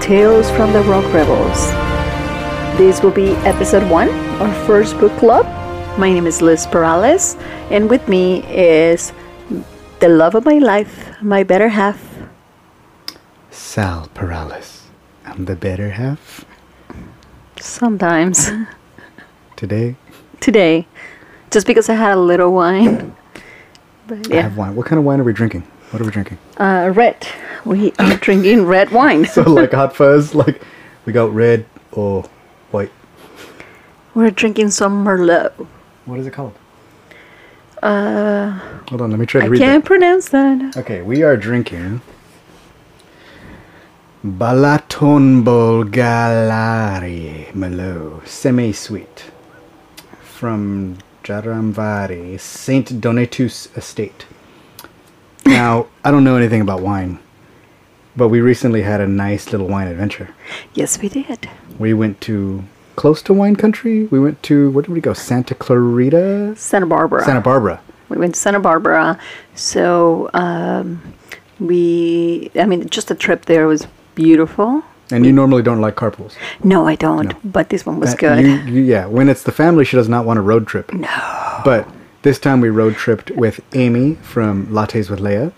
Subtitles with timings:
[0.00, 1.58] Tales from the Rock Rebels.
[2.78, 4.08] This will be episode one,
[4.40, 5.44] our first book club.
[5.98, 7.36] My name is Liz Perales,
[7.70, 9.12] and with me is
[10.00, 11.98] the love of my life, my better half,
[13.50, 14.84] Sal Perales.
[15.26, 16.44] I'm the better half.
[17.60, 18.50] sometimes.
[19.56, 19.96] Today,
[20.40, 20.86] Today,
[21.50, 23.14] just because I had a little wine.
[24.06, 24.74] But I have wine.
[24.76, 25.62] What kind of wine are we drinking?
[25.90, 26.38] What are we drinking?
[26.58, 27.26] uh, red.
[27.64, 29.24] We are drinking red wine.
[29.26, 30.62] So, like hot fuzz, like
[31.04, 32.22] we got red or
[32.70, 32.92] white.
[34.14, 35.52] We're drinking some Merlot.
[36.06, 36.54] What is it called?
[37.82, 38.58] Uh,
[38.88, 39.86] Hold on, let me try to I read I can't that.
[39.86, 40.76] pronounce that.
[40.76, 42.00] Okay, we are drinking
[44.24, 49.30] Balaton Bolgalari Malo Semi Sweet
[50.20, 54.26] from Jaramvari Saint Donatus Estate.
[55.46, 57.18] Now, I don't know anything about wine,
[58.18, 60.28] but we recently had a nice little wine adventure.
[60.74, 61.48] Yes, we did.
[61.78, 62.64] We went to
[62.96, 64.04] close to wine country.
[64.06, 65.12] We went to where did we go?
[65.14, 67.24] Santa Clarita, Santa Barbara.
[67.24, 67.80] Santa Barbara.
[68.08, 69.18] We went to Santa Barbara.
[69.54, 71.00] So um,
[71.60, 74.82] we, I mean, just the trip there was beautiful.
[75.10, 76.34] And you normally don't like carpools.
[76.62, 77.28] No, I don't.
[77.28, 77.36] No.
[77.44, 78.44] But this one was That- good.
[78.44, 80.92] you- you- yeah, when it's the family, she does not want a road trip.
[80.92, 81.60] No.
[81.64, 81.88] But
[82.22, 85.52] this time we road tripped with Amy from Lattes with Leia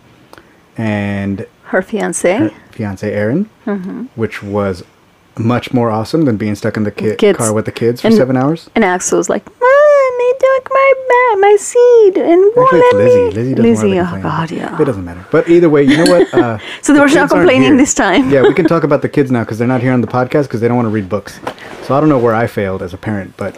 [0.77, 2.37] and Her fiance.
[2.37, 3.45] her fiance Aaron,
[4.17, 4.83] which was
[5.39, 7.39] much more awesome than being stuck in the ki- Kids.
[7.39, 8.69] car with the kids for And- seven hours.
[8.75, 10.87] And Axel's like, Mom, they took my
[11.41, 13.19] my seed and Actually, it's Lizzie.
[13.19, 13.31] me.
[13.31, 14.23] Lizzie doesn't Lizzie, want oh.
[14.23, 14.81] God, yeah.
[14.83, 15.25] It doesn't matter.
[15.31, 16.35] But either way, you know what?
[16.41, 18.29] Uh, So they were not complaining this time.
[18.31, 20.43] yeah, we can talk about the kids now because they're not here on the podcast
[20.45, 21.41] because they don't want to read books.
[21.85, 23.57] So I don't know where I failed as a parent, but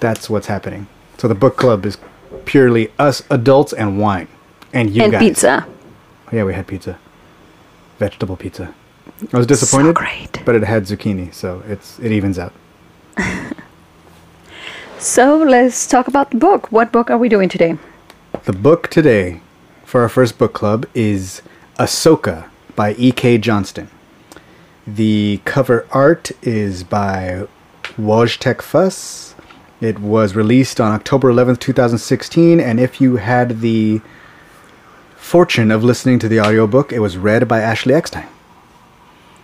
[0.00, 0.86] that's what's happening.
[1.18, 1.98] So the book club is
[2.46, 4.28] purely us adults and wine,
[4.72, 5.20] and you and guys.
[5.20, 5.66] pizza.
[6.32, 6.98] Yeah, we had pizza,
[7.98, 8.74] vegetable pizza.
[9.32, 10.40] I was disappointed, great.
[10.44, 12.52] but it had zucchini, so it's it evens out.
[15.04, 16.72] So let's talk about the book.
[16.72, 17.76] What book are we doing today?
[18.44, 19.42] The book today
[19.84, 21.42] for our first book club is
[21.78, 23.36] Ahsoka by E.K.
[23.36, 23.90] Johnston.
[24.86, 27.46] The cover art is by
[27.98, 29.34] Wojtek Fuss.
[29.82, 34.00] It was released on October 11th, 2016, and if you had the
[35.24, 38.26] fortune of listening to the audiobook, it was read by Ashley Eckstein.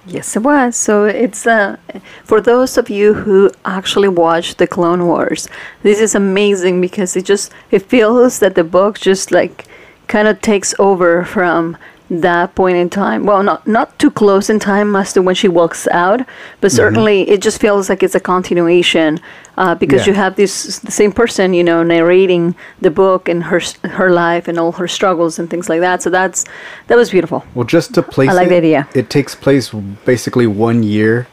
[0.06, 0.76] Yes, it was.
[0.76, 1.76] So it's uh,
[2.22, 5.48] for those of you who actually watched the Clone Wars.
[5.82, 9.64] This is amazing because it just it feels that the book just like
[10.06, 11.76] kind of takes over from
[12.10, 13.24] that point in time.
[13.24, 16.20] Well, not not too close in time as to when she walks out,
[16.60, 19.20] but certainly it just feels like it's a continuation
[19.56, 20.12] uh, because Yeah.
[20.12, 24.48] you have this the same person, you know, narrating the book and her her life
[24.48, 26.02] and all her struggles and things like that.
[26.02, 26.44] So that's
[26.88, 27.44] that was beautiful.
[27.54, 28.88] Well, just to place I like it, the idea.
[28.94, 29.70] it takes place
[30.04, 31.28] basically one year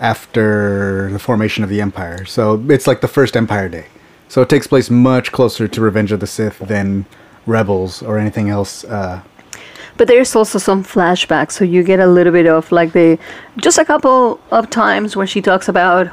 [0.00, 2.24] after the formation of the Empire.
[2.24, 3.86] So it's like the first Empire Day.
[4.28, 7.06] So it takes place much closer to Revenge of the Sith than
[7.46, 8.84] Rebels or anything else.
[8.84, 9.20] Uh,
[9.96, 13.18] But there's also some flashbacks, so you get a little bit of like the
[13.56, 16.08] just a couple of times where she talks about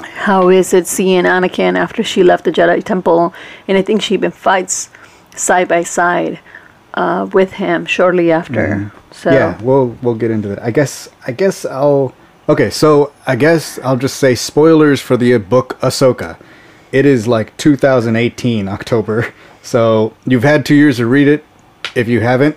[0.00, 3.32] how is it seeing Anakin after she left the Jedi Temple,
[3.66, 4.90] and I think she even fights
[5.34, 6.38] side by side
[6.94, 8.92] uh, with him shortly after.
[9.10, 10.62] So Yeah, we'll we'll get into that.
[10.62, 12.14] I guess I guess I'll
[12.48, 16.38] Okay, so I guess I'll just say spoilers for the book Ahsoka.
[16.92, 19.32] It is like 2018 October.
[19.60, 21.44] So you've had 2 years to read it.
[21.94, 22.56] If you haven't,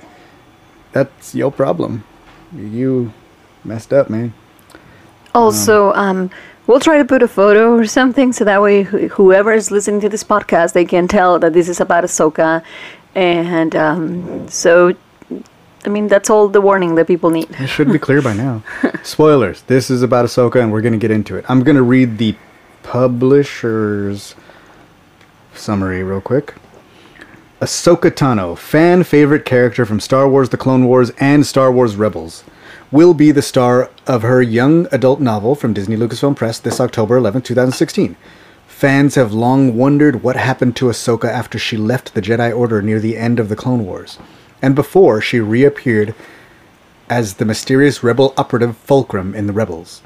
[0.92, 2.04] that's your problem.
[2.56, 3.14] You
[3.64, 4.34] messed up, man.
[5.34, 6.30] Also, um,
[6.68, 10.02] we'll try to put a photo or something so that way wh- whoever is listening
[10.02, 12.64] to this podcast they can tell that this is about Ahsoka,
[13.16, 14.94] and um, so.
[15.84, 17.50] I mean, that's all the warning that people need.
[17.60, 18.62] It should be clear by now.
[19.02, 19.64] Spoilers.
[19.64, 21.46] This is about Ahsoka, and we're going to get into it.
[21.50, 22.36] I'm going to read the
[22.84, 24.36] publisher's
[25.56, 26.54] summary real quick.
[27.62, 32.44] Ahsoka Tano, fan favorite character from Star Wars The Clone Wars and Star Wars Rebels,
[32.90, 37.18] will be the star of her young adult novel from Disney Lucasfilm Press this October
[37.18, 38.18] 11, 2016.
[38.66, 43.00] Fans have long wondered what happened to Ahsoka after she left the Jedi Order near
[43.00, 44.18] the end of the Clone Wars,
[44.60, 46.16] and before she reappeared
[47.12, 50.02] as the mysterious rebel operative Fulcrum in the Rebels.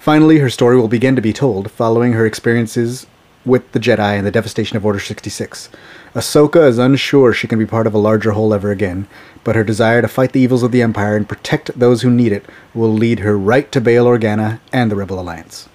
[0.00, 3.06] Finally, her story will begin to be told following her experiences
[3.44, 5.68] with the Jedi and the devastation of Order 66.
[6.14, 9.06] Ahsoka is unsure she can be part of a larger whole ever again,
[9.44, 12.32] but her desire to fight the evils of the Empire and protect those who need
[12.32, 12.44] it
[12.74, 15.68] will lead her right to Bail Organa and the Rebel Alliance.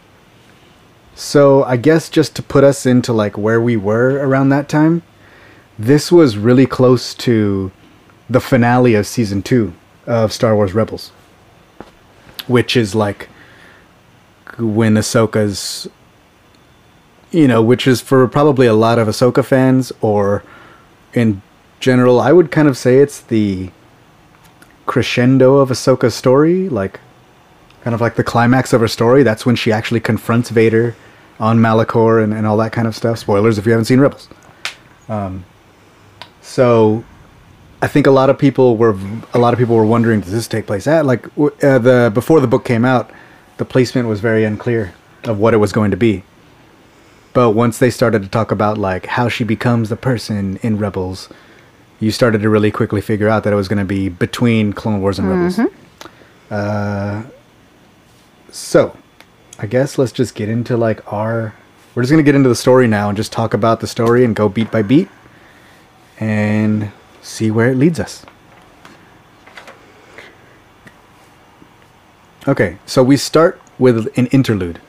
[1.15, 5.01] So, I guess just to put us into like where we were around that time,
[5.79, 7.71] this was really close to
[8.29, 9.73] the finale of season 2
[10.05, 11.11] of Star Wars Rebels
[12.47, 13.29] which is like
[14.57, 15.87] when Ahsoka's,
[17.31, 20.43] you know, which is for probably a lot of Ahsoka fans, or
[21.13, 21.41] in
[21.79, 23.69] general, I would kind of say it's the
[24.85, 26.99] crescendo of Ahsoka's story, like
[27.81, 29.23] kind of like the climax of her story.
[29.23, 30.95] That's when she actually confronts Vader
[31.39, 33.19] on Malachor and, and all that kind of stuff.
[33.19, 34.29] Spoilers if you haven't seen Rebels.
[35.09, 35.45] Um,
[36.41, 37.03] so
[37.81, 38.97] I think a lot of people were
[39.33, 42.39] a lot of people were wondering, does this take place at like uh, the before
[42.39, 43.11] the book came out?
[43.57, 44.93] The placement was very unclear
[45.23, 46.23] of what it was going to be.
[47.37, 51.29] But once they started to talk about like how she becomes the person in Rebels,
[51.99, 55.01] you started to really quickly figure out that it was going to be between Clone
[55.01, 55.59] Wars and Rebels.
[56.49, 57.25] Uh,
[58.49, 58.97] so,
[59.59, 61.53] I guess let's just get into like our.
[61.93, 64.35] We're just gonna get into the story now and just talk about the story and
[64.35, 65.07] go beat by beat,
[66.19, 66.91] and
[67.21, 68.25] see where it leads us.
[72.47, 74.81] Okay, so we start with an interlude,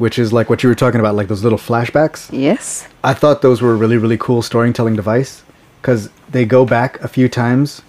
[0.00, 2.30] which is like what you were talking about, like those little flashbacks.
[2.32, 2.88] Yes.
[3.04, 5.42] I thought those were a really, really cool storytelling device
[5.80, 7.82] because they go back a few times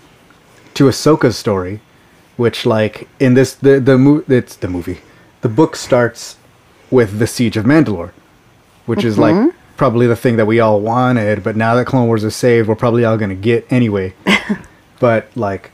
[0.73, 1.79] to Ahsoka's story,
[2.35, 4.99] which, like, in this, the the mo- it's the movie,
[5.39, 6.35] the book starts
[6.89, 8.11] with the siege of Mandalore,
[8.85, 12.25] which is like probably the thing that we all wanted, but now that Clone Wars
[12.25, 14.13] is saved, we're probably all gonna get anyway.
[14.99, 15.71] but like,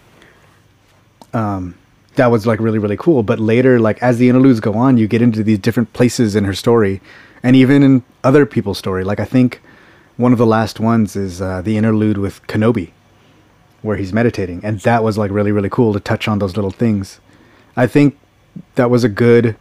[1.33, 1.74] um,
[2.18, 3.24] that was like really, really cool.
[3.24, 6.44] But later, like as the interludes go on, you get into these different places in
[6.44, 7.02] her story,
[7.42, 9.04] and even in other people's story.
[9.04, 9.62] Like I think
[10.18, 12.92] one of the last ones is uh, the interlude with Kenobi,
[13.81, 16.72] where he's meditating, and that was like really, really cool to touch on those little
[16.72, 17.19] things.
[17.75, 18.18] I think
[18.75, 19.56] that was a good.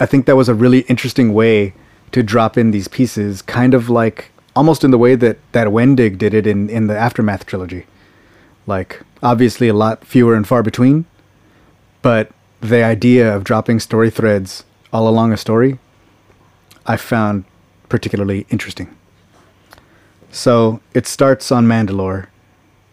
[0.00, 1.74] I think that was a really interesting way
[2.12, 6.18] to drop in these pieces, kind of like almost in the way that that Wendig
[6.18, 7.86] did it in in the Aftermath trilogy.
[8.66, 11.04] Like obviously a lot fewer and far between,
[12.02, 15.78] but the idea of dropping story threads all along a story,
[16.86, 17.44] I found
[17.88, 18.94] particularly interesting.
[20.30, 22.26] So it starts on Mandalore,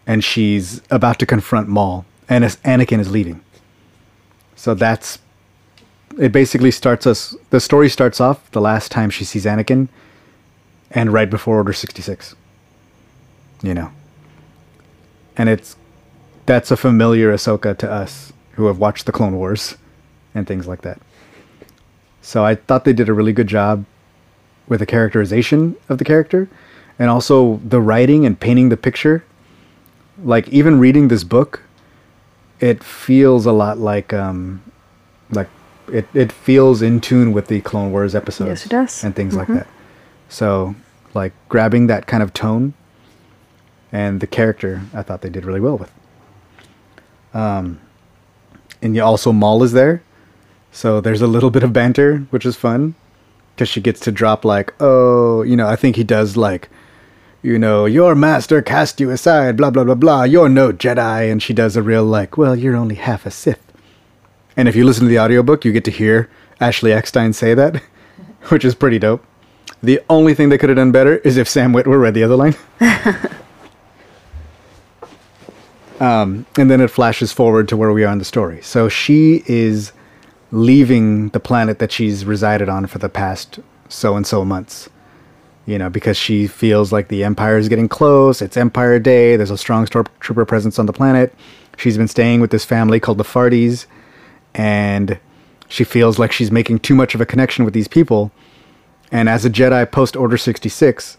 [0.06, 3.42] and she's about to confront Maul, and as Anakin is leaving.
[4.56, 5.18] So that's
[6.18, 6.32] it.
[6.32, 7.34] Basically, starts us.
[7.50, 9.88] The story starts off the last time she sees Anakin,
[10.90, 12.34] and right before Order sixty six.
[13.62, 13.90] You know,
[15.36, 15.76] and it's
[16.44, 19.76] that's a familiar Ahsoka to us who have watched the Clone Wars
[20.34, 21.00] and things like that.
[22.20, 23.86] So I thought they did a really good job
[24.68, 26.46] with the characterization of the character
[26.98, 29.24] and also the writing and painting the picture.
[30.22, 31.62] Like even reading this book,
[32.60, 34.60] it feels a lot like um
[35.30, 35.48] like
[35.90, 39.02] it, it feels in tune with the Clone Wars episodes Yes, it does.
[39.04, 39.66] and things like that.
[40.28, 40.74] So
[41.14, 42.74] like grabbing that kind of tone
[43.90, 45.90] and the character, I thought they did really well with.
[47.32, 47.80] Um,
[48.82, 50.02] and you also Maul is there,
[50.72, 52.94] so there's a little bit of banter, which is fun,
[53.54, 56.68] because she gets to drop like, oh, you know, I think he does like,
[57.42, 60.24] you know, your master cast you aside, blah blah blah blah.
[60.24, 63.72] You're no Jedi, and she does a real like, well, you're only half a Sith.
[64.56, 67.76] And if you listen to the audiobook, you get to hear Ashley Eckstein say that,
[68.48, 69.24] which is pretty dope.
[69.82, 72.36] The only thing they could have done better is if Sam Witwer read the other
[72.36, 72.54] line.
[76.00, 78.62] um, and then it flashes forward to where we are in the story.
[78.62, 79.92] So she is
[80.50, 84.88] leaving the planet that she's resided on for the past so and so months.
[85.66, 88.40] You know, because she feels like the Empire is getting close.
[88.40, 89.36] It's Empire Day.
[89.36, 91.34] There's a strong stormtrooper presence on the planet.
[91.76, 93.86] She's been staying with this family called the Fardis,
[94.54, 95.18] and
[95.68, 98.32] she feels like she's making too much of a connection with these people.
[99.12, 101.18] And as a Jedi post Order 66,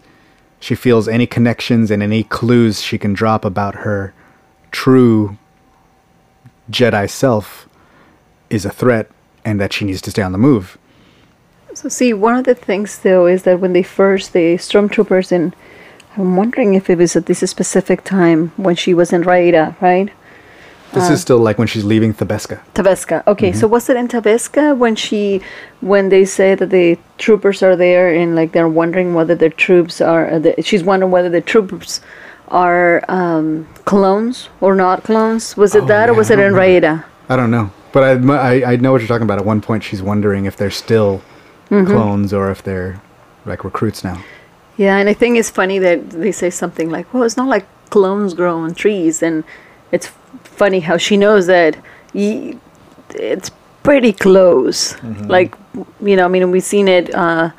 [0.60, 4.12] she feels any connections and any clues she can drop about her
[4.72, 5.38] true
[6.70, 7.68] Jedi self
[8.50, 9.10] is a threat
[9.44, 10.78] and that she needs to stay on the move.
[11.74, 15.54] So see, one of the things though is that when they first the stormtroopers in,
[16.16, 20.10] I'm wondering if it was at this specific time when she was in Raada, right?
[20.92, 22.60] This is still like when she's leaving Thabeska.
[22.74, 23.26] Thabeska.
[23.26, 25.40] Okay, so was it in Thabeska when she,
[25.80, 30.02] when they say that the troopers are there and like they're wondering whether the troops
[30.02, 32.02] are, uh, the, she's wondering whether the troops
[32.52, 35.56] are um, clones or not clones.
[35.56, 37.04] Was it Oh, that or was it in Raada?
[37.28, 38.12] I don't know, but I,
[38.50, 39.38] I I know what you're talking about.
[39.38, 41.20] At one point, she's wondering if they're still
[41.68, 43.00] clones or if they're
[43.46, 44.18] like recruits now.
[44.76, 47.66] Yeah, and I think it's funny that they say something like, "Well, it's not like
[47.90, 49.44] clones grow on trees," and
[49.90, 50.08] it's
[50.44, 51.76] funny how she knows that
[52.14, 52.56] y-
[53.14, 53.50] it's
[53.82, 54.96] pretty close.
[55.28, 55.54] Like,
[56.00, 57.50] you know, I mean, we've seen it uh,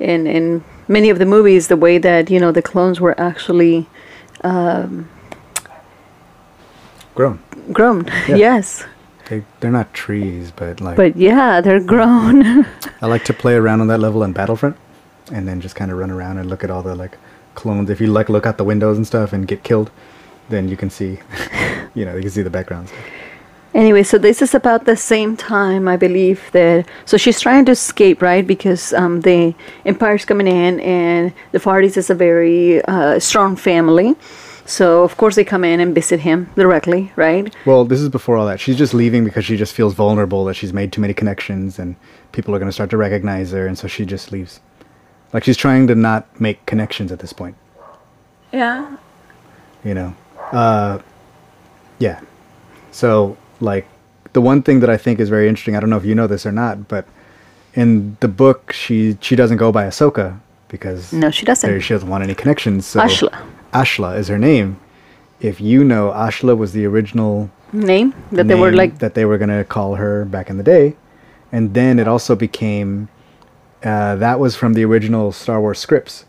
[0.00, 3.86] in in many of the movies, the way that you know the clones were actually
[4.44, 5.08] Um,
[7.14, 7.40] grown.
[7.72, 8.06] grown.
[8.28, 8.36] Yeah.
[8.36, 8.84] yes.
[9.28, 12.66] They they're not trees, but like But yeah, they're grown.
[13.02, 14.76] I like to play around on that level in Battlefront,
[15.32, 17.16] and then just kind of run around and look at all the like
[17.54, 17.88] clones.
[17.88, 19.90] If you like look out the windows and stuff and get killed,
[20.50, 21.20] then you can see,
[21.94, 22.92] you know, you can see the backgrounds.
[23.74, 26.86] Anyway, so this is about the same time, I believe that.
[27.06, 28.46] So she's trying to escape, right?
[28.46, 29.54] Because um, the
[29.84, 34.14] Empire's coming in, and the Fardis is a very uh, strong family.
[34.66, 37.54] So of course they come in and visit him directly, right?
[37.66, 38.60] Well, this is before all that.
[38.60, 41.96] She's just leaving because she just feels vulnerable that she's made too many connections and
[42.32, 44.60] people are going to start to recognize her, and so she just leaves.
[45.34, 47.56] Like she's trying to not make connections at this point.
[48.52, 48.96] Yeah.
[49.84, 50.14] you know
[50.52, 50.98] uh
[51.98, 52.20] yeah
[52.92, 53.86] so like
[54.32, 56.26] the one thing that i think is very interesting i don't know if you know
[56.26, 57.06] this or not but
[57.74, 61.68] in the book she she doesn't go by ahsoka because No, she doesn't.
[61.68, 63.32] there, she doesn't want any connections so Ashla.
[63.72, 64.78] ashla is her name
[65.40, 68.98] if you know ashla was the original Name that they were like.
[69.00, 70.94] that they were going to call her back in the day
[71.50, 73.08] and then it also became
[73.82, 76.24] uh, that was from the original star wars scripts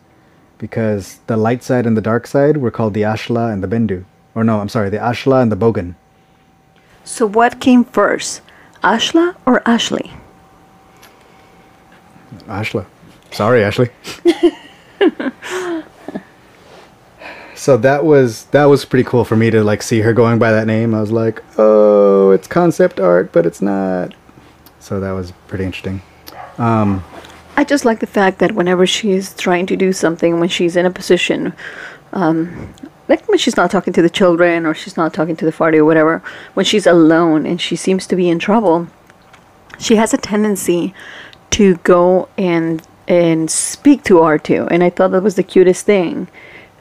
[0.58, 4.03] because the light side and the dark side were called the ashla and the bendu
[4.34, 5.94] or no i'm sorry the ashla and the bogan
[7.06, 8.42] So what came first,
[8.84, 10.12] Ashla or Ashley?
[12.48, 12.86] ashla.
[13.32, 13.90] Sorry ashley.
[17.56, 20.52] So that was that was pretty cool for me to like see her going by
[20.52, 20.94] that name.
[20.94, 24.14] I was like oh it's concept art but it's not.
[24.80, 26.02] So that was pretty interesting.
[27.58, 30.86] I just like the fact that whenever she's trying to do something, when she's in
[30.86, 31.54] a position,
[32.14, 32.74] um,
[33.08, 35.78] like when she's not talking to the children or she's not talking to the party
[35.78, 38.88] or whatever, when she's alone and she seems to be in trouble,
[39.78, 40.94] she has a tendency
[41.52, 44.68] to go and and speak to R2.
[44.72, 46.28] And I thought that was the cutest thing,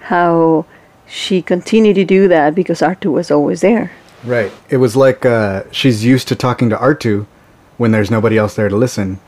[0.01, 0.65] how
[1.07, 3.93] she continued to do that because R2 was always there.
[4.25, 4.51] Right.
[4.71, 7.27] It was like uh, she's used to talking to R2
[7.77, 9.21] when there's nobody else there to listen,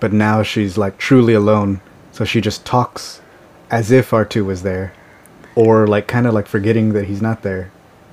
[0.00, 1.80] but now she's like truly alone,
[2.12, 3.20] so she just talks
[3.70, 4.94] as if R2 was there,
[5.54, 7.70] or like kind of like forgetting that he's not there.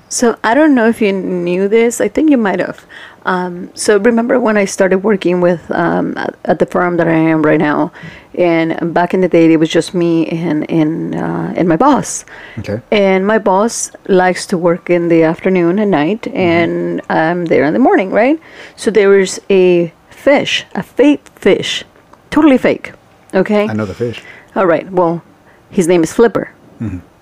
[0.10, 2.02] So I don't know if you knew this.
[2.02, 2.84] I think you might have.
[3.26, 7.14] Um, so remember when I started working with um, at, at the firm that I
[7.14, 7.92] am right now,
[8.34, 12.26] and back in the day it was just me and and uh, and my boss.
[12.58, 12.82] Okay.
[12.92, 17.74] And my boss likes to work in the afternoon and night, and I'm there in
[17.74, 18.40] the morning, right?
[18.76, 21.84] So there was a fish, a fake fish,
[22.32, 22.94] totally fake.
[23.36, 23.68] Okay.
[23.68, 24.24] I know the fish.
[24.56, 24.90] All right.
[24.92, 25.22] Well,
[25.70, 26.52] his name is Flipper.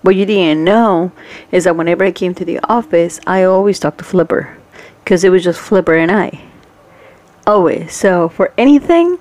[0.02, 1.12] What you didn't know
[1.52, 4.58] is that whenever I came to the office, I always talked to Flipper
[5.04, 6.42] because it was just Flipper and I.
[7.46, 7.94] Always.
[7.94, 9.18] So for anything,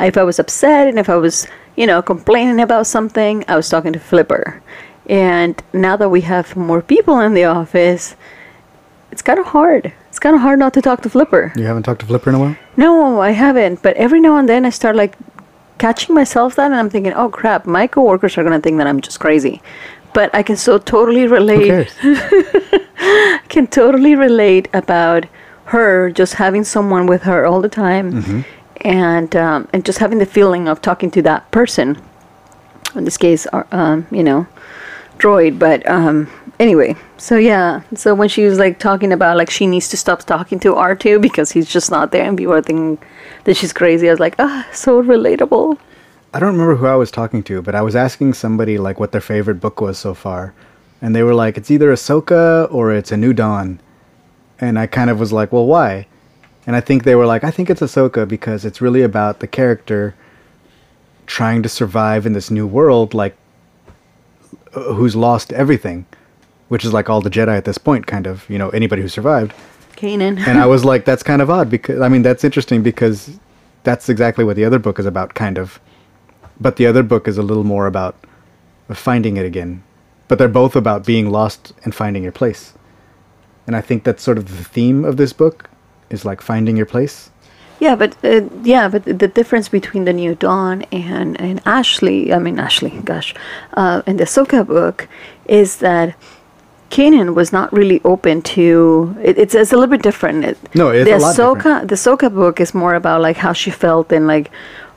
[0.00, 1.46] if I was upset and if I was,
[1.76, 4.62] you know, complaining about something, I was talking to Flipper.
[5.06, 8.16] And now that we have more people in the office,
[9.12, 9.92] it's kind of hard.
[10.08, 11.52] It's kind of hard not to talk to Flipper.
[11.54, 12.56] You haven't talked to Flipper in a while?
[12.76, 13.82] No, I haven't.
[13.82, 15.16] But every now and then I start like
[15.78, 18.86] catching myself that and I'm thinking, oh crap, my coworkers are going to think that
[18.86, 19.62] I'm just crazy.
[20.12, 21.94] But I can so totally relate, cares?
[23.48, 25.26] can totally relate about
[25.66, 28.44] her just having someone with her all the time
[28.82, 32.00] and, um, and just having the feeling of talking to that person.
[32.94, 34.46] In this case, uh, um, you know,
[35.18, 35.58] droid.
[35.58, 36.28] But um,
[36.58, 37.82] anyway, so yeah.
[37.94, 41.20] So when she was like talking about like she needs to stop talking to R2
[41.20, 42.98] because he's just not there and people are thinking
[43.44, 45.78] that she's crazy, I was like, ah, so relatable.
[46.32, 49.12] I don't remember who I was talking to, but I was asking somebody like what
[49.12, 50.52] their favorite book was so far,
[51.00, 53.78] and they were like, "It's either Ahsoka or it's A New Dawn,"
[54.58, 56.08] and I kind of was like, "Well, why?"
[56.66, 59.46] And I think they were like, "I think it's Ahsoka because it's really about the
[59.46, 60.16] character
[61.26, 63.36] trying to survive in this new world, like
[64.74, 66.06] who's lost everything,
[66.68, 69.08] which is like all the Jedi at this point, kind of, you know, anybody who
[69.08, 69.52] survived."
[69.96, 70.38] Kanan.
[70.46, 73.38] and I was like, that's kind of odd because I mean that's interesting because
[73.84, 75.80] that's exactly what the other book is about, kind of.
[76.60, 78.16] But the other book is a little more about
[78.92, 79.82] finding it again.
[80.28, 82.74] But they're both about being lost and finding your place.
[83.66, 85.70] And I think that's sort of the theme of this book
[86.10, 87.30] is like finding your place.
[87.80, 92.38] Yeah, but uh, yeah, but the difference between the New Dawn and and Ashley, I
[92.38, 93.34] mean Ashley, gosh,
[93.74, 95.08] uh, in the Soka book,
[95.46, 96.14] is that
[96.90, 99.16] Kanan was not really open to.
[99.22, 100.44] It, it's it's a little bit different.
[100.44, 101.88] It, No, it's the a lot Ahsoka, different.
[101.88, 104.50] the Ahsoka book is more about like how she felt and like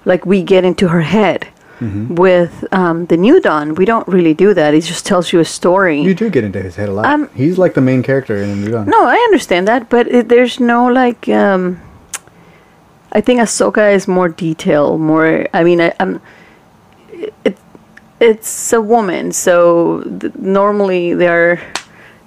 [0.06, 1.48] like we get into her head.
[1.80, 2.16] Mm-hmm.
[2.16, 4.74] With um, the New Dawn, we don't really do that.
[4.74, 6.02] It just tells you a story.
[6.02, 7.06] You do get into his head a lot.
[7.06, 8.88] Um, He's like the main character in the New Dawn.
[8.88, 11.30] No, I understand that, but it, there's no like.
[11.30, 11.80] Um,
[13.12, 15.48] I think Ahsoka is more detail, more.
[15.54, 16.22] I mean, I, I'm.
[17.44, 17.58] It,
[18.20, 21.62] it's a woman, so th- normally they're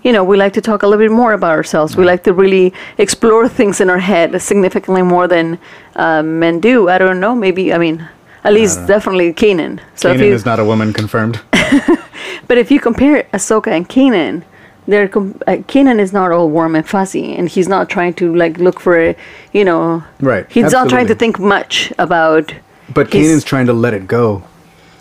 [0.03, 1.97] you know, we like to talk a little bit more about ourselves.
[1.97, 5.59] We like to really explore things in our head significantly more than
[5.97, 6.89] uh, men do.
[6.89, 7.35] I don't know.
[7.35, 8.09] Maybe I mean,
[8.45, 9.81] at least definitely Kanan.
[9.97, 11.41] So Kanan you, is not a woman confirmed.
[12.49, 14.43] but if you compare Ahsoka and Kanan,
[14.89, 18.35] they're com- uh, Kanan is not all warm and fuzzy, and he's not trying to
[18.35, 19.17] like look for a,
[19.53, 22.55] you know, Right, He's not trying to think much about.
[22.93, 24.43] But his- Kanan's trying to let it go,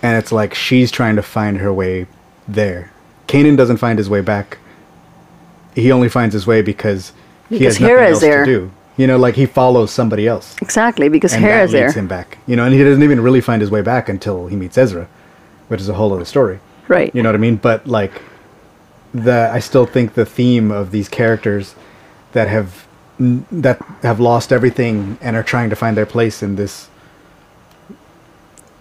[0.04, 2.08] and it's like she's trying to find her way
[2.48, 2.92] there.
[3.28, 4.58] Kanan doesn't find his way back.
[5.76, 7.14] He only finds his way because
[7.50, 8.46] he Because has nothing Hera's else there.
[8.46, 8.72] to do.
[8.98, 12.08] You know, like he follows somebody else, exactly because and Hera's that there, leads him
[12.08, 12.38] back.
[12.48, 15.08] You know, and he doesn't even really find his way back until he meets Ezra,
[15.70, 16.60] which is a whole other story.
[16.90, 17.14] right?
[17.16, 17.56] You know what I mean?
[17.56, 18.22] But like
[19.14, 21.76] the I still think the theme of these characters
[22.34, 22.88] that have
[23.20, 26.90] that have lost everything and are trying to find their place in this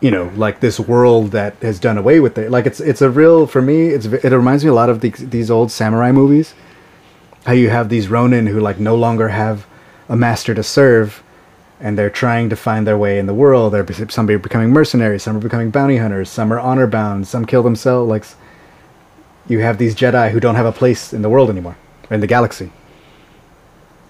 [0.00, 2.50] you know, like this world that has done away with it.
[2.50, 5.28] Like it's it's a real for me it's it reminds me a lot of these
[5.30, 6.54] these old samurai movies.
[7.47, 9.66] How you have these ronin who like no longer have
[10.08, 11.23] a master to serve
[11.80, 13.73] and they're trying to find their way in the world.
[13.73, 17.44] They're some are becoming mercenaries, some are becoming bounty hunters, some are honor bound, some
[17.44, 18.08] kill themselves.
[18.08, 18.25] Like
[19.48, 21.76] you have these Jedi who don't have a place in the world anymore,
[22.10, 22.70] or in the galaxy.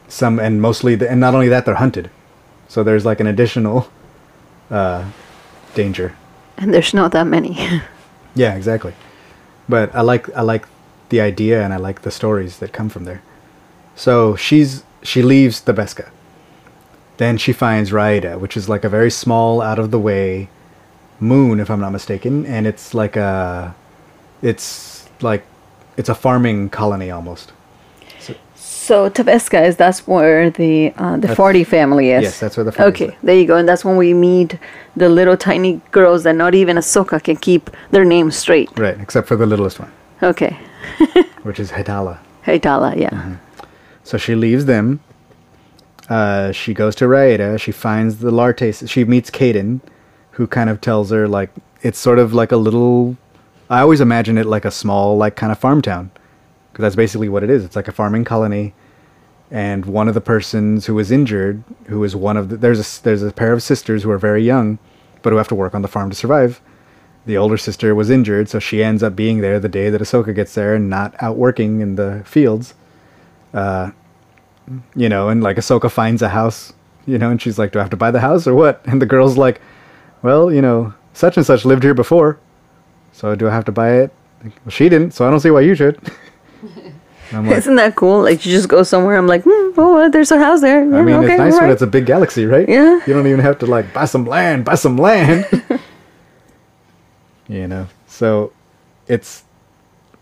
[0.09, 2.11] Some and mostly, the, and not only that, they're hunted.
[2.69, 3.89] So there's like an additional
[4.71, 5.05] uh,
[5.75, 6.15] danger.
[6.59, 7.57] and there's not that many.
[8.35, 8.95] Yeah, exactly.
[9.69, 10.67] But I like I like
[11.09, 13.21] the idea and I like the stories that come from there.
[13.97, 16.11] So she's she leaves the Beska.
[17.17, 20.49] Then she finds Raada, which is like a very small, out of the way
[21.19, 23.75] moon, if I'm not mistaken, and it's like a
[24.41, 25.45] it's like
[25.97, 27.53] it's a farming colony almost.
[28.55, 32.23] so Thabeska is that's where the uh, the That's- Fardi family is.
[32.23, 33.17] yes, that's where the Fardis Okay, live.
[33.23, 34.59] there you go, and that's when we meet
[34.97, 38.71] the little tiny girls that not even Ahsoka can keep their names straight.
[38.79, 39.93] Right, except for the littlest one,
[40.23, 40.57] Okay,
[41.43, 42.19] which is Hedala.
[42.43, 43.11] hey Dala, yeah.
[43.11, 43.35] Mm-hmm.
[44.05, 45.01] So she leaves them.
[46.09, 47.61] Uh, she goes to Raada.
[47.61, 48.89] She finds the Lartes.
[48.89, 49.81] She meets Kaeden,
[50.31, 51.51] who kind of tells her like
[51.83, 53.17] it's sort of like a little.
[53.71, 56.11] I always imagine it like a small, like kind of farm town,
[56.73, 57.65] because that's basically what it is.
[57.65, 58.75] It's like a farming colony,
[59.51, 63.03] and one of the persons who was injured, who is one of the there's a
[63.03, 64.79] there's a pair of sisters who are very young,
[65.23, 66.61] but who have to work on the farm to survive.
[67.27, 70.35] The older sister was injured, so she ends up being there the day that Ahsoka
[70.35, 72.75] gets there and not out working in the fields
[73.55, 73.91] Uh,
[74.95, 76.73] you know, and like Ahsoka finds a house,
[77.07, 79.01] you know, and she's like, "Do I have to buy the house or what?" And
[79.01, 79.61] the girl's like,
[80.23, 82.39] "Well, you know, such and such lived here before,
[83.19, 85.51] so do I have to buy it?" Like, well, she didn't, so I don't see
[85.51, 86.01] why you should.
[87.33, 88.23] Like, Isn't that cool?
[88.23, 89.17] Like you just go somewhere.
[89.17, 90.81] I'm like, hmm, oh, there's a house there.
[90.81, 91.71] I mean, okay, it's nice when alright.
[91.73, 92.67] it's a big galaxy, right?
[92.67, 93.01] Yeah.
[93.07, 95.47] You don't even have to like buy some land, buy some land.
[97.49, 98.53] you know, so
[99.09, 99.45] it's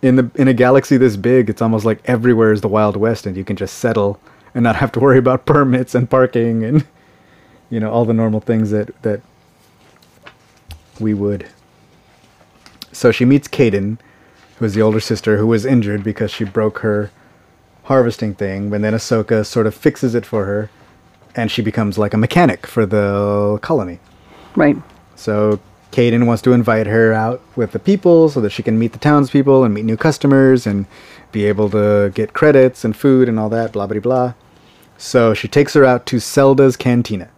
[0.02, 3.24] in the in a galaxy this big, it's almost like everywhere is the Wild West,
[3.24, 4.20] and you can just settle
[4.54, 6.84] and not have to worry about permits and parking and
[7.70, 9.20] you know all the normal things that that
[10.98, 11.46] we would.
[12.96, 13.98] So she meets Kaeden,
[14.56, 17.10] who is the older sister who was injured because she broke her
[17.84, 18.70] harvesting thing.
[18.70, 20.70] But then Ahsoka sort of fixes it for her,
[21.34, 23.98] and she becomes like a mechanic for the colony.
[24.56, 24.76] right.
[25.14, 25.60] So
[25.92, 28.98] Kaeden wants to invite her out with the people so that she can meet the
[28.98, 30.86] townspeople and meet new customers and
[31.32, 34.32] be able to get credits and food and all that, blah blah blah.
[34.96, 37.28] So she takes her out to Zelda's cantina.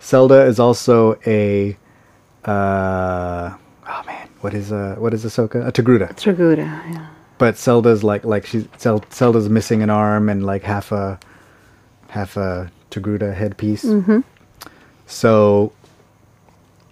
[0.00, 1.76] Zelda is also a
[2.46, 3.56] uh,
[3.90, 5.66] oh man, what is uh what is Ahsoka?
[5.66, 6.14] A Togruta.
[6.14, 6.58] Traguda.
[6.58, 7.06] Yeah.
[7.38, 11.18] But Zelda's like like she's Zelda's missing an arm and like half a
[12.08, 13.84] half a Togruta headpiece.
[13.84, 14.20] Mm-hmm.
[15.06, 15.72] So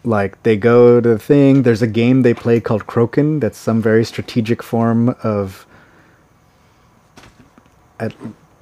[0.04, 1.62] like they go to the thing.
[1.62, 3.40] There's a game they play called Kroken.
[3.40, 5.66] That's some very strategic form of.
[8.00, 8.10] I,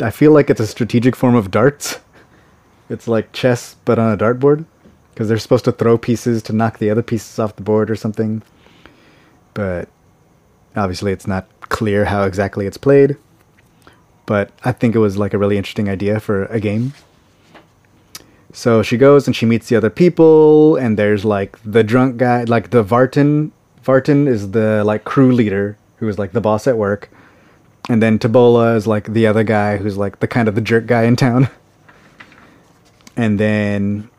[0.00, 2.00] I feel like it's a strategic form of darts.
[2.88, 4.64] It's like chess, but on a dartboard,
[5.16, 7.96] because they're supposed to throw pieces to knock the other pieces off the board or
[7.96, 8.42] something.
[9.54, 9.88] But
[10.76, 13.16] obviously, it's not clear how exactly it's played.
[14.26, 16.92] But I think it was like a really interesting idea for a game.
[18.52, 22.44] So she goes and she meets the other people, and there's like the drunk guy,
[22.44, 23.52] like the Vartan.
[23.82, 27.10] Vartan is the like crew leader who is like the boss at work,
[27.88, 30.84] and then Tibbola is like the other guy who's like the kind of the jerk
[30.86, 31.48] guy in town.
[33.18, 34.10] And then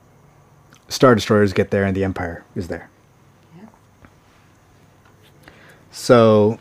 [0.90, 2.90] Star Destroyers get there, and the Empire is there.
[5.92, 6.60] So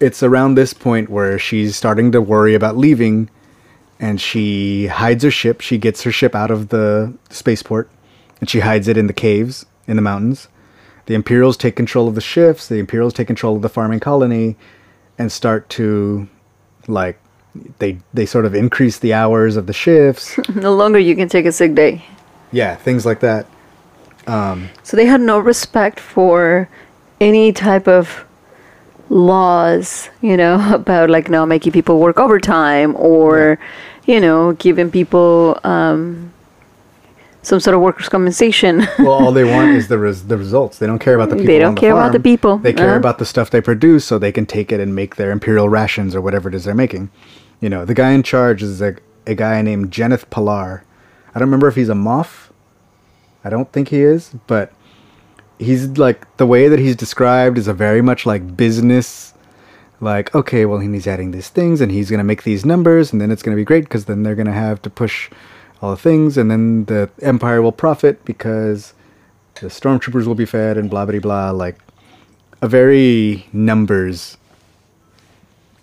[0.00, 3.28] it's around this point where she's starting to worry about leaving
[4.00, 5.60] and she hides her ship.
[5.60, 7.90] She gets her ship out of the spaceport
[8.40, 10.48] and she hides it in the caves in the mountains.
[11.06, 14.56] The Imperials take control of the ships, the Imperials take control of the farming colony
[15.18, 16.26] and start to
[16.88, 17.18] like
[17.78, 20.38] they they sort of increase the hours of the shifts.
[20.54, 22.04] no longer you can take a sick day.
[22.54, 23.46] Yeah, things like that.
[24.82, 26.68] So they had no respect for
[27.20, 28.24] any type of
[29.10, 33.58] laws, you know, about like now making people work overtime or,
[34.06, 36.32] you know, giving people um,
[37.42, 38.86] some sort of workers' compensation.
[38.98, 40.78] well, all they want is the res- the results.
[40.78, 41.46] They don't care about the people.
[41.46, 42.98] They don't on the care about the people, They care uh-huh.
[42.98, 46.14] about the stuff they produce, so they can take it and make their imperial rations
[46.14, 47.10] or whatever it is they're making.
[47.60, 50.84] You know, the guy in charge is a a guy named Jenneth Pilar.
[51.34, 52.43] I don't remember if he's a Moff.
[53.44, 54.72] I don't think he is, but
[55.58, 59.34] he's like the way that he's described is a very much like business.
[60.00, 63.30] Like, okay, well, he's adding these things, and he's gonna make these numbers, and then
[63.30, 65.30] it's gonna be great because then they're gonna have to push
[65.80, 68.92] all the things, and then the empire will profit because
[69.60, 71.50] the stormtroopers will be fed, and blah blah blah.
[71.50, 71.78] Like
[72.60, 74.36] a very numbers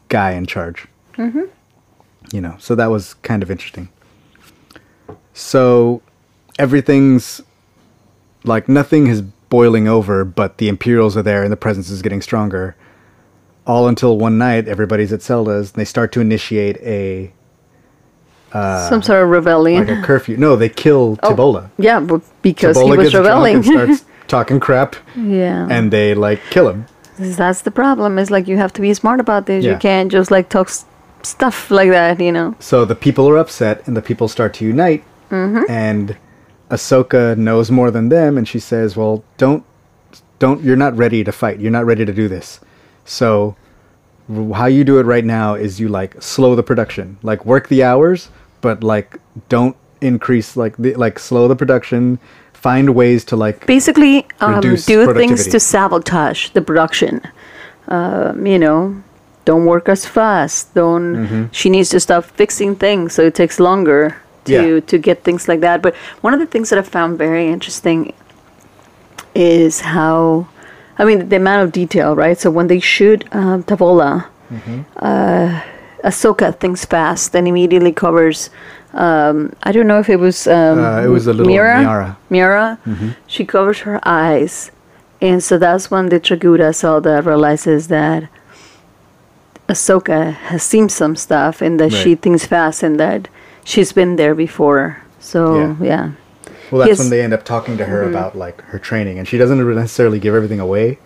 [0.10, 0.88] guy in charge.
[1.14, 1.44] Mm-hmm.
[2.32, 3.90] You know, so that was kind of interesting.
[5.34, 6.02] So
[6.60, 7.42] everything's
[8.44, 12.22] like nothing is boiling over, but the Imperials are there and the presence is getting
[12.22, 12.76] stronger.
[13.68, 17.32] All until one night, everybody's at Zelda's and they start to initiate a
[18.54, 19.88] uh, some sort of rebellion.
[19.88, 20.36] like a curfew.
[20.38, 21.70] No, they kill Oh, Tibbola.
[21.78, 23.64] Yeah, but because Tibbola he was rebelling.
[23.64, 25.68] starts talking crap, yeah.
[25.70, 26.86] and they like kill him.
[27.18, 28.18] That's the problem.
[28.20, 29.64] Is like you have to be smart about this.
[29.64, 29.74] Yeah.
[29.74, 30.86] You can't just like talk s-
[31.24, 32.56] stuff like that, you know.
[32.60, 35.04] So the people are upset, and the people start to unite.
[35.30, 35.70] Mm-hmm.
[35.72, 36.18] And
[36.72, 39.64] Ahsoka knows more than them, and she says, "Well, don't,
[40.40, 40.64] don't.
[40.64, 41.60] You're not ready to fight.
[41.60, 42.62] You're not ready to do this.
[43.04, 43.58] So,
[44.56, 47.84] how you do it right now is you like slow the production, like work the
[47.84, 48.30] hours,
[48.62, 49.18] but like
[49.50, 52.20] don't increase like the, like slow the production.
[52.54, 57.22] Find ways to like Basically, um, do things to sabotage the production.
[57.88, 59.04] Um, you know,
[59.46, 60.74] don't work as fast.
[60.74, 61.16] Don't.
[61.16, 61.46] Mm-hmm.
[61.52, 64.80] She needs to stop fixing things, so it takes longer to Yeah.
[64.82, 65.82] to get things like that.
[65.82, 68.14] But one of the things that I found very interesting
[69.36, 70.48] is how,
[71.00, 72.38] I mean, the amount of detail, right?
[72.40, 74.82] So when they shoot um, Tibbola, Mm-hmm.
[74.98, 75.62] uh,
[76.04, 78.50] Ahsoka thinks fast and immediately covers.
[78.94, 80.46] Um, I don't know if it was.
[80.48, 81.76] Um, Uh, it was a little Mira.
[81.76, 82.16] Miara.
[82.30, 82.78] Mira.
[83.28, 84.72] She covers her eyes,
[85.22, 88.28] and so that's when the Togruta Zelda realizes that
[89.70, 93.30] Ahsoka has seen some stuff and that she thinks fast and that
[93.64, 95.02] she's been there before.
[95.20, 95.76] So Yeah.
[95.82, 96.12] yeah.
[96.72, 98.12] Well, that's when they end up talking to her mm-hmm.
[98.16, 101.00] about like her training, and she doesn't necessarily give everything away,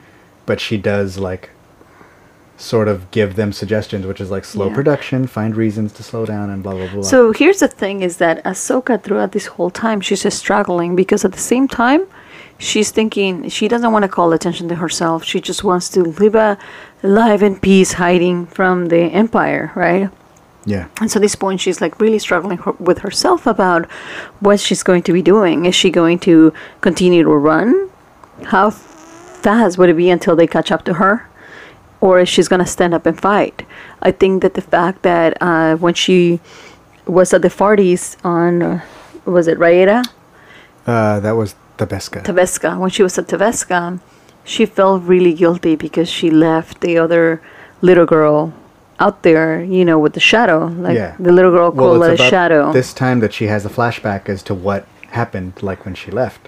[0.45, 1.49] but she does like
[2.57, 4.75] sort of give them suggestions, which is like slow Yeah.
[4.75, 7.01] production, find reasons to slow down, and blah blah blah.
[7.01, 11.25] So here's the thing: is that Ahsoka throughout this whole time she's just struggling because
[11.25, 12.05] at the same time
[12.57, 15.23] she's thinking she doesn't want to call attention to herself.
[15.23, 16.57] She just wants to live a
[17.01, 20.09] life in peace, hiding from the Empire, right?
[20.65, 23.85] Yeah, And so at this point, she's like really struggling her- with herself about
[24.39, 25.65] what she's going to be doing.
[25.65, 26.51] Is she going to
[26.81, 27.89] continue to run?
[28.45, 31.29] How fast would it be until they catch up to her?
[32.01, 33.63] Or is she's going to stand up and fight?
[34.01, 36.39] I think that the fact that uh, when she
[37.05, 38.81] was at the parties on, uh,
[39.25, 40.03] was it Raada?
[40.87, 42.23] uh, that was Thabeska.
[42.23, 42.77] Thabeska.
[42.79, 43.99] When she was at Thabeska,
[44.43, 47.41] she felt really guilty because she left the other
[47.81, 48.53] little girl
[48.99, 50.67] out there, you know, with the shadow.
[50.67, 52.73] Like yeah, the little girl Well, called it's a about shadow.
[52.73, 56.47] This time that she has a flashback as to what happened, like when she left.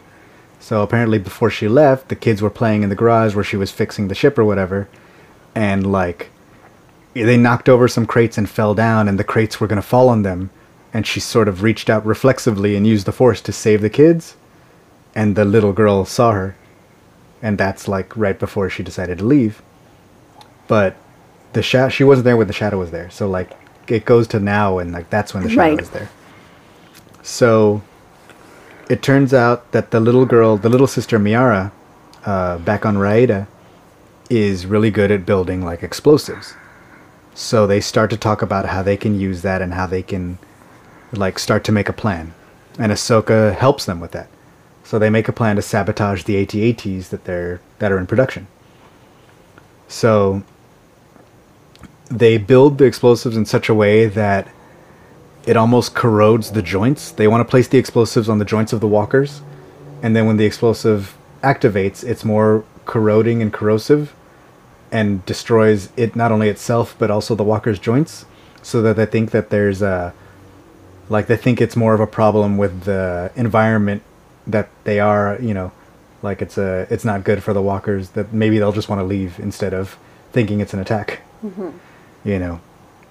[0.60, 3.72] So apparently, before she left, the kids were playing in the garage where she was
[3.72, 4.88] fixing the ship or whatever,
[5.56, 6.30] and like
[7.14, 10.24] they knocked over some crates and fell down, and the crates were gonna fall on
[10.24, 10.50] them,
[10.94, 14.36] and she sort of reached out reflexively and used the force to save the kids,
[15.16, 16.56] and the little girl saw her,
[17.42, 19.62] and that's like right before she decided to leave.
[20.68, 20.96] But
[21.54, 23.52] the shadow, she wasn't there when the shadow was there, so like
[23.88, 25.82] it goes to now, and like that's when the shadow Right.
[25.82, 26.10] is there.
[27.24, 27.82] So
[28.90, 31.72] it turns out that the little girl, the little sister Miara,
[32.26, 33.48] uh, back on Raada,
[34.30, 36.54] is really good at building like explosives.
[37.34, 40.38] So they start to talk about how they can use that and how they can
[41.14, 42.34] like start to make a plan.
[42.80, 44.28] And Ahsoka helps them with that.
[44.84, 48.48] So they make a plan to sabotage the AT-ATs that they're that are in production.
[49.88, 50.44] So
[52.10, 54.48] they build the explosives in such a way that
[55.46, 57.12] it almost corrodes the joints.
[57.12, 59.42] They want to place the explosives on the joints of the walkers,
[60.02, 64.14] and then when the explosive activates, it's more corroding and corrosive
[64.92, 68.26] and destroys it not only itself but also the walker's joints
[68.62, 70.14] so that they think that there's a
[71.10, 74.04] like they think it's more of a problem with the environment
[74.46, 75.72] that they are, you know,
[76.22, 79.06] like it's a it's not good for the walkers that maybe they'll just want to
[79.06, 79.98] leave instead of
[80.32, 81.22] thinking it's an attack.
[81.46, 81.70] Mm-hmm.
[82.28, 82.60] You know.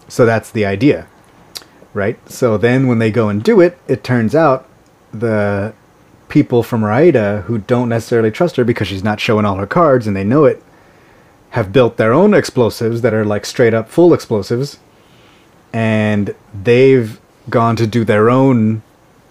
[0.08, 1.06] So that's the idea,
[1.94, 2.18] right?
[2.30, 4.68] So then when they go and do it, it turns out
[5.12, 5.72] the
[6.28, 10.06] people from Raada who don't necessarily trust her because she's not showing all her cards
[10.06, 10.62] and they know it
[11.50, 14.78] have built their own explosives that are like straight up full explosives
[15.72, 18.82] and they've gone to do their own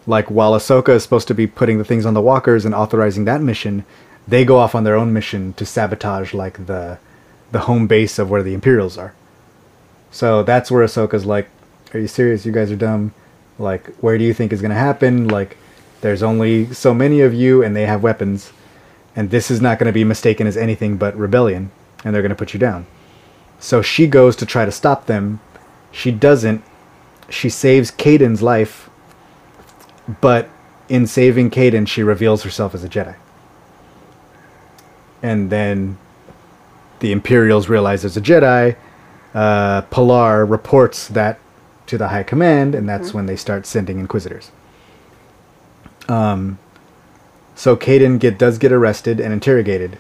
[0.08, 3.26] like while Ahsoka is supposed to be putting the things on the walkers and authorizing
[3.26, 3.86] that mission,
[4.28, 6.98] they go off on their own mission to sabotage like the
[7.52, 9.14] the home base of where the Imperials are.
[10.12, 11.50] So that's where Ahsoka's like,
[11.94, 12.46] Are you serious?
[12.46, 13.14] You guys are dumb.
[13.58, 15.28] Like, where do you think is gonna happen?
[15.28, 15.58] Like,
[16.02, 18.52] there's only so many of you and they have weapons,
[19.16, 21.72] and this is not gonna be mistaken as anything but rebellion,
[22.04, 22.86] and they're gonna put you down.
[23.60, 25.40] So she goes to try to stop them.
[25.92, 26.64] She doesn't.
[27.30, 28.90] She saves Kaeden's life,
[30.22, 30.50] but
[30.90, 33.16] in saving Kaeden, she reveals herself as a Jedi.
[35.24, 35.98] And then
[37.00, 38.76] the Imperials realize there's a Jedi.
[39.36, 41.40] Uh, Pilar reports that
[41.88, 44.50] to the High Command, and that's when they start sending Inquisitors.
[46.08, 46.58] Um,
[47.54, 49.98] so Kaeden get does get arrested and interrogated,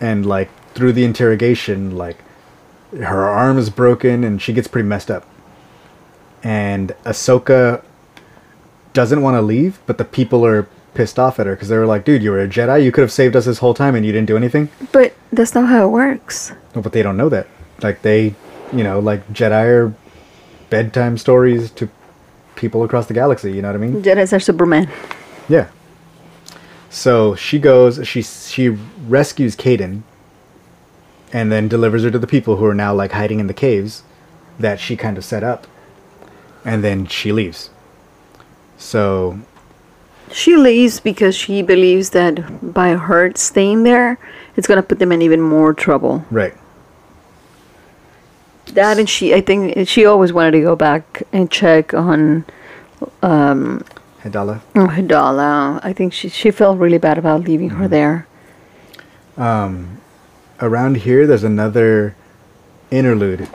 [0.00, 2.18] and like through the interrogation, like
[2.96, 5.26] her arm is broken and she gets pretty messed up.
[6.42, 7.84] And Ahsoka
[8.92, 11.86] doesn't want to leave, but the people are pissed off at her because they were
[11.86, 12.82] like, "Dude, you were a Jedi.
[12.82, 15.54] You could have saved us this whole time, and you didn't do anything." But that's
[15.54, 16.52] not how it works.
[16.74, 17.46] No, but they don't know that.
[17.82, 18.34] Like they,
[18.72, 19.94] you know, like Jedi are
[20.70, 21.88] bedtime stories to
[22.54, 23.52] people across the galaxy.
[23.52, 24.02] You know what I mean?
[24.02, 24.88] Jedi's are Superman.
[25.48, 25.68] Yeah.
[26.90, 28.06] So she goes.
[28.06, 28.68] She she
[29.08, 30.02] rescues Kaeden,
[31.32, 34.02] and then delivers her to the people who are now like hiding in the caves
[34.58, 35.66] that she kind of set up,
[36.64, 37.70] and then she leaves.
[38.76, 39.38] So
[40.30, 44.18] She leaves because she believes that by her staying there,
[44.56, 46.24] it's gonna put them in even more trouble.
[46.30, 46.54] right,
[48.72, 52.44] That and she, I think she always wanted to go back and check on
[54.22, 54.60] Hedala.
[54.74, 55.80] oh, Hedala.
[55.82, 58.26] I think she she felt really bad about leaving her there.
[59.36, 59.98] Um,
[60.60, 62.14] Around here, there's another
[62.90, 63.48] interlude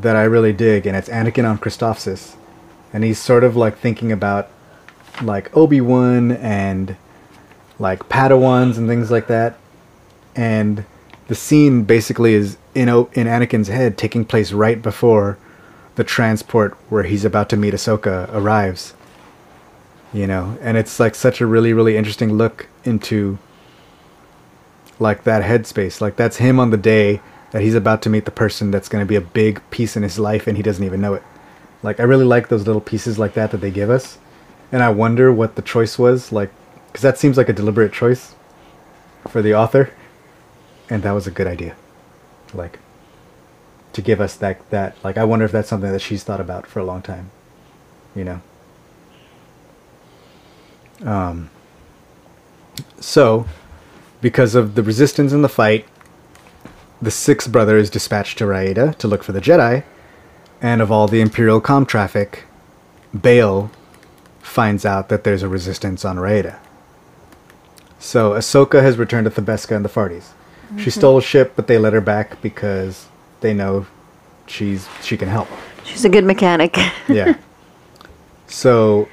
[0.00, 2.36] that I really dig, and it's Anakin on Christophsis,
[2.92, 4.48] and he's sort of like thinking about
[5.22, 6.96] like Obi Wan and
[7.80, 9.58] like Padawans and things like that,
[10.36, 10.84] and
[11.28, 15.38] the scene basically is in o- in Anakin's head, taking place right before
[15.96, 18.94] the transport where he's about to meet Ahsoka arrives.
[20.12, 23.38] You know, and it's like such a really really interesting look into
[25.00, 26.00] like that headspace.
[26.00, 29.02] Like that's him on the day that he's about to meet the person that's going
[29.02, 31.22] to be a big piece in his life and he doesn't even know it.
[31.82, 34.18] Like I really like those little pieces like that that they give us.
[34.72, 36.50] And I wonder what the choice was like
[36.92, 38.34] cuz that seems like a deliberate choice
[39.28, 39.90] for the author
[40.90, 41.76] and that was a good idea.
[42.52, 42.78] Like
[43.92, 46.66] to give us that that like I wonder if that's something that she's thought about
[46.66, 47.30] for a long time.
[48.14, 48.40] You know.
[51.04, 51.50] Um
[53.00, 53.46] so
[54.20, 55.86] because of the resistance in the fight,
[57.02, 59.84] the sixth brother is dispatched to Raada to look for the Jedi,
[60.62, 62.44] and of all the Imperial com traffic,
[63.18, 63.70] Bail
[64.40, 66.58] finds out that there's a resistance on Raada.
[67.98, 70.30] So Ahsoka has returned to Thabeska and the Fardis.
[70.78, 73.06] She stole a ship, but they let her back because
[73.40, 73.86] they know
[74.46, 75.48] she's she can help.
[75.84, 76.76] She's a good mechanic.
[77.08, 77.36] Yeah.
[78.46, 79.08] so,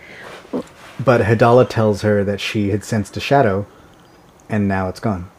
[1.03, 3.65] but Hedala tells her that she had sensed a shadow,
[4.49, 5.29] and now it's gone.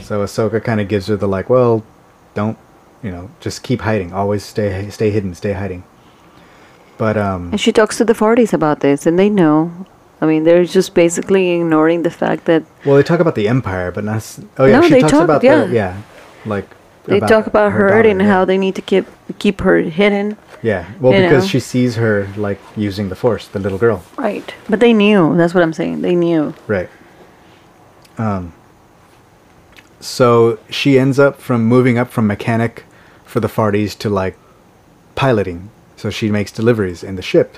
[0.00, 1.84] So Ahsoka kind of gives her the like, well,
[2.34, 2.56] don't,
[3.02, 4.12] you know, just keep hiding.
[4.12, 5.84] Always stay, stay hidden, stay hiding.
[6.98, 9.86] But um, and she talks to the Fardis about this, and they know.
[10.22, 13.90] I mean, they're just basically ignoring the fact that well, they talk about the Empire,
[13.90, 14.38] but not.
[14.56, 15.64] Oh yeah, No, she they talks talk- about yeah.
[15.64, 16.02] the yeah,
[16.46, 16.68] like
[17.06, 18.28] they talk about her, daughter, and yeah.
[18.28, 19.06] how they need to keep
[19.40, 20.36] keep her hidden.
[20.62, 21.48] Yeah, well, because know.
[21.48, 24.04] she sees her like using the Force, the little girl.
[24.16, 24.54] Right.
[24.68, 25.36] But they knew.
[25.36, 26.02] That's what I'm saying.
[26.02, 26.54] They knew.
[26.68, 26.88] Right.
[28.16, 28.52] Um,
[29.98, 32.84] so she ends up from moving up from mechanic
[33.24, 34.38] for the Fardis to like
[35.16, 35.70] piloting.
[35.96, 37.56] So she makes deliveries in the ship.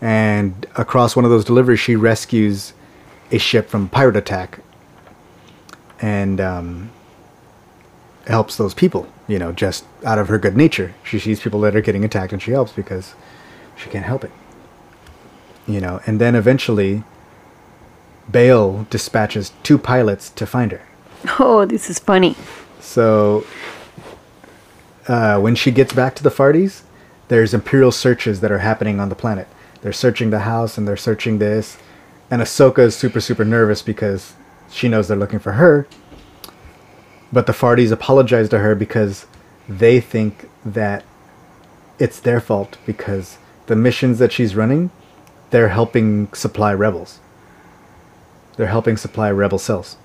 [0.00, 2.74] And across one of those deliveries, she rescues
[3.32, 4.60] a ship from pirate attack
[6.00, 6.90] and um,
[8.26, 10.94] helps those people, you know, just out of her good nature.
[11.02, 13.14] She sees people that are getting attacked and she helps because
[13.76, 14.30] she can't help it.
[15.66, 17.02] You know, and then eventually
[18.30, 20.82] Bail dispatches two pilots to find her.
[21.38, 22.36] Oh, this is funny.
[22.80, 23.44] So
[25.08, 26.82] uh, when she gets back to the Fardis,
[27.28, 29.48] there's Imperial searches that are happening on the planet.
[29.86, 31.78] They're searching the house and they're searching this.
[32.28, 34.34] And Ahsoka is super, super nervous because
[34.68, 35.86] she knows they're looking for her.
[37.32, 39.26] But the Fardis apologize to her because
[39.68, 41.04] they think that
[42.00, 44.90] it's their fault because the missions that she's running,
[45.50, 47.20] they're helping supply rebels.
[48.56, 49.96] They're helping supply rebel cells.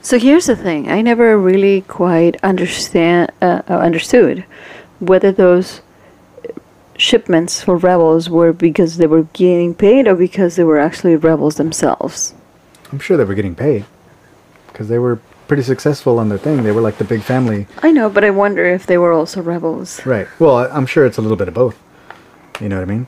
[0.00, 4.46] So here's the thing: I never really quite understand uh, uh, understood
[5.00, 5.82] whether those
[6.96, 11.56] shipments for rebels were because they were getting paid or because they were actually rebels
[11.56, 12.34] themselves.
[12.92, 13.84] I'm sure they were getting paid
[14.68, 16.62] because they were pretty successful on their thing.
[16.62, 17.66] They were like the big family.
[17.82, 20.04] I know, but I wonder if they were also rebels.
[20.06, 20.26] Right.
[20.38, 21.78] Well, I'm sure it's a little bit of both.
[22.60, 23.06] You know what I mean?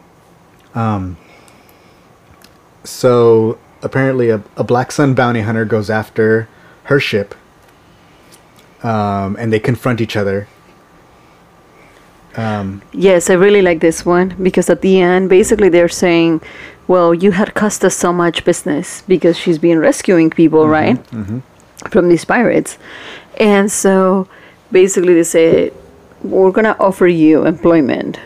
[0.74, 1.16] Um,
[2.82, 6.48] so apparently, a, a Black Sun bounty hunter goes after
[6.84, 7.34] her ship,
[8.82, 10.48] um, and they confront each other.
[12.36, 16.40] Um, Yes, I really like this one because at the end, basically, they're saying,
[16.88, 20.98] "Well, you had cost us so much business because she's been rescuing people, right,
[21.90, 22.78] from these pirates,"
[23.40, 24.26] and so
[24.72, 25.70] basically they say,
[26.22, 28.18] "We're gonna offer you employment."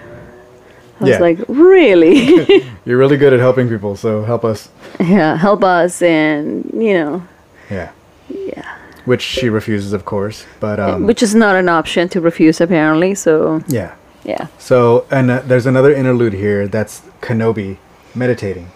[1.01, 2.17] I was like, "Really?
[2.85, 4.69] you're really good at helping people, so help us.
[5.01, 7.23] yeah, help us!" And you know,
[7.71, 7.91] Yeah.
[8.29, 8.65] yeah,
[9.05, 10.45] Which she refuses, of course.
[10.61, 13.15] But um, which is not an option to refuse apparently.
[13.15, 13.93] So yeah.
[14.29, 17.79] Yeah, So, and uh, there's another interlude here that's Kenobi
[18.15, 18.71] meditating.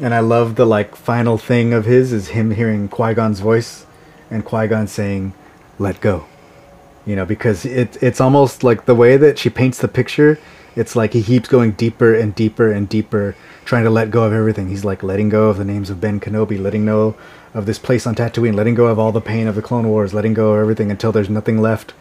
[0.00, 3.86] And I love the like final thing of his is him hearing Qui-Gon's voice
[4.32, 5.32] and Qui-Gon saying,
[5.78, 6.24] "Let go."
[7.06, 10.40] You know, because it it's almost like the way that she paints the picture,
[10.74, 14.32] it's like he keeps going deeper and deeper and deeper trying to let go of
[14.32, 14.70] everything.
[14.70, 17.14] He's like letting go of the names of Ben Kenobi, letting go
[17.54, 20.12] of this place on Tatooine, letting go of all the pain of the Clone Wars,
[20.12, 21.94] letting go of everything until there's nothing left.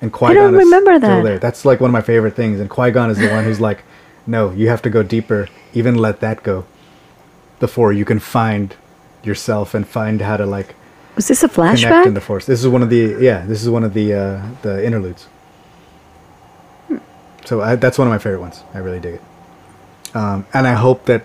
[0.00, 1.22] And Qui-Gon is remember still that.
[1.22, 1.38] there.
[1.38, 2.60] That's like one of my favorite things.
[2.60, 3.82] And Qui Gon is the one who's like,
[4.26, 5.48] no, you have to go deeper.
[5.72, 6.66] Even let that go
[7.58, 8.76] before you can find
[9.22, 10.74] yourself and find how to like
[11.16, 12.06] was this a connect flashback?
[12.06, 12.44] in the Force.
[12.44, 13.44] This is one of the yeah.
[13.46, 15.26] This is one of the uh, the interludes.
[17.46, 18.62] So I, that's one of my favorite ones.
[18.74, 20.16] I really dig it.
[20.16, 21.24] Um, and I hope that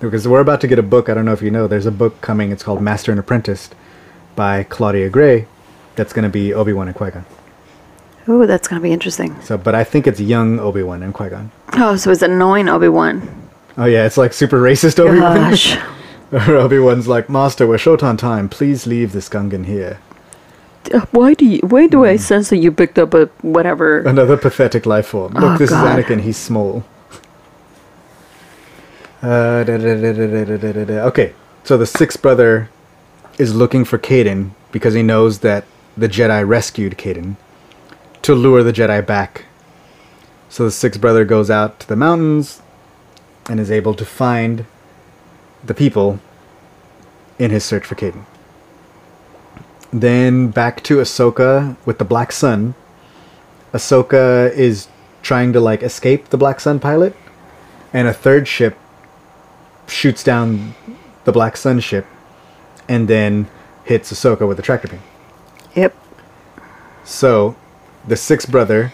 [0.00, 1.08] because we're about to get a book.
[1.08, 1.68] I don't know if you know.
[1.68, 2.50] There's a book coming.
[2.50, 3.70] It's called Master and Apprentice
[4.34, 5.46] by Claudia Gray.
[5.94, 7.24] That's going to be Obi Wan and Qui Gon.
[8.28, 9.40] Oh, that's gonna be interesting.
[9.42, 11.50] So, but I think it's young Obi Wan and Qui Gon.
[11.74, 13.50] Oh, so it's annoying Obi Wan.
[13.76, 15.36] Oh yeah, it's like super racist Obi Wan.
[15.50, 15.76] Gosh.
[16.32, 18.48] Obi Wan's like, Master, we're short on time.
[18.48, 19.98] Please leave this Gungan here.
[20.92, 21.60] Uh, Why do you?
[21.60, 24.00] Why do I sense that you picked up a whatever?
[24.00, 25.32] Another pathetic life form.
[25.34, 25.98] Look, Oh, this God.
[25.98, 26.20] is Anakin.
[26.22, 26.84] He's small.
[29.22, 30.94] Uh, da, da, da, da, da, da, da, da, da.
[31.06, 31.32] Okay,
[31.62, 32.68] so the sixth brother
[33.38, 35.64] is looking for Kaeden because he knows that
[35.96, 37.36] the Jedi rescued Kaeden
[38.22, 39.44] to lure the Jedi back.
[40.48, 42.62] So the sixth brother goes out to the mountains
[43.48, 44.66] and is able to find
[45.64, 46.20] the people
[47.38, 48.24] in his search for Kaeden.
[49.92, 52.74] Then back to Ahsoka with the Black Sun.
[53.72, 54.88] Ahsoka is
[55.22, 57.14] trying to like escape the Black Sun pilot,
[57.92, 58.76] and a third ship
[59.86, 60.74] shoots down
[61.24, 62.06] the Black Sun ship,
[62.88, 63.48] and then
[63.84, 65.02] hits Ahsoka with a tractor beam.
[65.74, 65.96] Yep.
[67.04, 67.56] So,
[68.06, 68.92] the sixth brother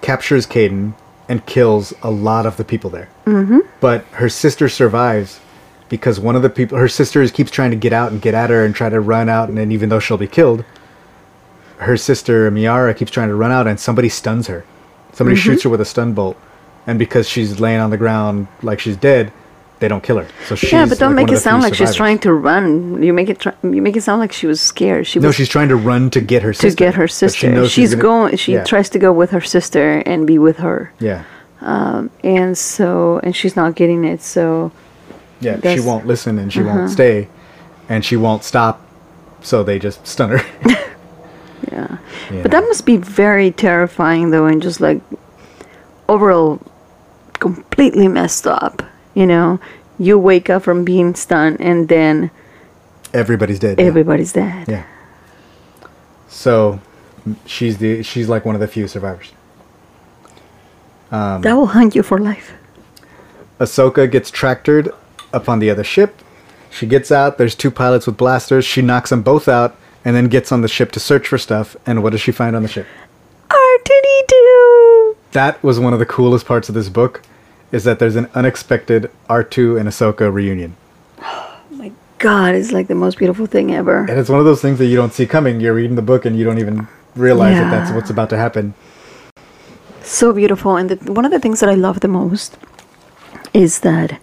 [0.00, 0.94] captures Kaeden
[1.28, 3.08] and kills a lot of the people there.
[3.26, 3.60] Mm-hmm.
[3.80, 5.40] But her sister survives
[5.88, 8.50] because one of the people, her sister keeps trying to get out and get at
[8.50, 10.64] her and try to run out, and then even though she'll be killed,
[11.78, 14.64] her sister Miara keeps trying to run out, and somebody stuns her.
[15.12, 16.38] Somebody shoots her with a stun bolt,
[16.86, 19.32] and because she's laying on the ground like she's dead,
[19.82, 20.28] they don't kill her.
[20.46, 23.02] So she's yeah, but don't like, make it sound like she's trying to run.
[23.02, 23.40] You make it.
[23.40, 25.06] Try, you make it sound like she was scared.
[25.06, 26.76] She No, was she's trying to run to get her to sister.
[26.84, 27.68] get her but she sister.
[27.68, 28.36] she's gonna- going.
[28.36, 31.24] She yeah, tries to go with her sister and be with her, Yeah,
[31.60, 34.22] and so and she's not getting it.
[34.22, 34.70] So
[35.40, 35.58] yeah.
[35.60, 35.82] She Uh-huh.
[35.88, 37.28] won't listen and she won't stay,
[37.88, 38.80] and she won't stop.
[39.42, 40.42] So they just stun her.
[40.64, 41.98] yeah.
[42.30, 42.42] Yeah.
[42.42, 45.00] But that must be very terrifying, though, and just like
[46.08, 46.60] overall
[47.40, 48.82] completely messed up.
[49.14, 49.60] You know,
[49.98, 52.30] you wake up from being stunned, and then
[53.12, 53.78] everybody's dead.
[53.78, 53.84] yeah.
[53.84, 54.68] everybody's dead.
[54.68, 54.84] Yeah.
[56.28, 56.80] So
[57.46, 59.32] she's the she's like one of the few survivors.
[61.10, 62.52] Um, that will hunt you for life.
[63.58, 64.92] Ahsoka gets tractored
[65.32, 66.20] up on the other ship.
[66.70, 67.36] She gets out.
[67.36, 68.64] There's two pilots with blasters.
[68.64, 71.76] She knocks them both out, and then gets on the ship to search for stuff.
[71.86, 72.86] And what does she find on the ship?
[73.50, 75.16] R2D2!
[75.32, 77.22] That was one of the coolest parts of this book,
[77.72, 80.76] is that there's an unexpected R2 and Ahsoka reunion.
[81.20, 84.00] Oh My God, it's like the most beautiful thing ever.
[84.08, 85.60] And it's one of those things that you don't see coming.
[85.60, 88.74] You're reading the book and you don't even realize that that's what's about to happen.
[90.02, 92.58] so beautiful and the, one of the things that i love the most
[93.54, 94.18] is that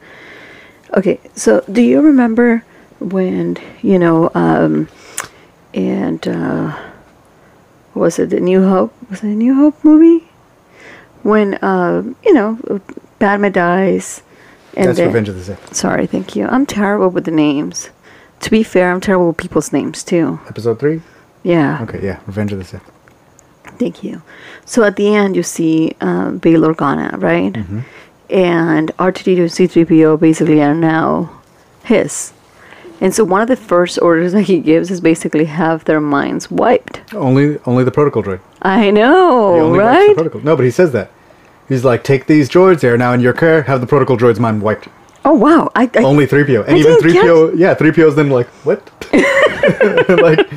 [0.98, 2.66] okay so do you remember
[3.00, 4.90] when you know um
[5.74, 6.78] and uh
[7.94, 10.28] was it the new hope was it a new hope movie
[11.24, 12.60] when uh, you know
[13.20, 14.22] Padme dies,
[14.76, 15.76] and That's then, Revenge of the Sith.
[15.76, 16.48] Sorry, thank you.
[16.48, 17.90] I'm terrible with the names.
[18.42, 20.40] To be fair, I'm terrible with people's names too.
[20.48, 21.02] Episode three.
[21.44, 21.82] Yeah.
[21.84, 22.92] Okay, yeah, Revenge of the Sith.
[23.78, 24.22] Thank you.
[24.66, 27.54] So at the end, you see uh, Bail Organa, right?
[27.54, 27.80] Mm-hmm.
[28.30, 31.42] And R2D2 and C3PO basically are now
[31.84, 32.34] his.
[33.02, 36.52] And so one of the first orders that he gives is basically have their minds
[36.52, 37.02] wiped.
[37.14, 38.42] Only, only the protocol droid.
[38.62, 40.16] I know, only wipes the right?
[40.16, 40.42] protocol.
[40.42, 41.12] No, but he says that.
[41.70, 42.82] He's like, take these droids.
[42.82, 43.62] They are now in your care.
[43.62, 44.90] Have the protocol droid's mind wiped.
[45.24, 45.70] Oh wow!
[45.76, 46.66] I, I Only 3PO.
[46.66, 48.80] And I even didn't 3PO, yeah, 3PO's then like, what?
[49.14, 50.48] like,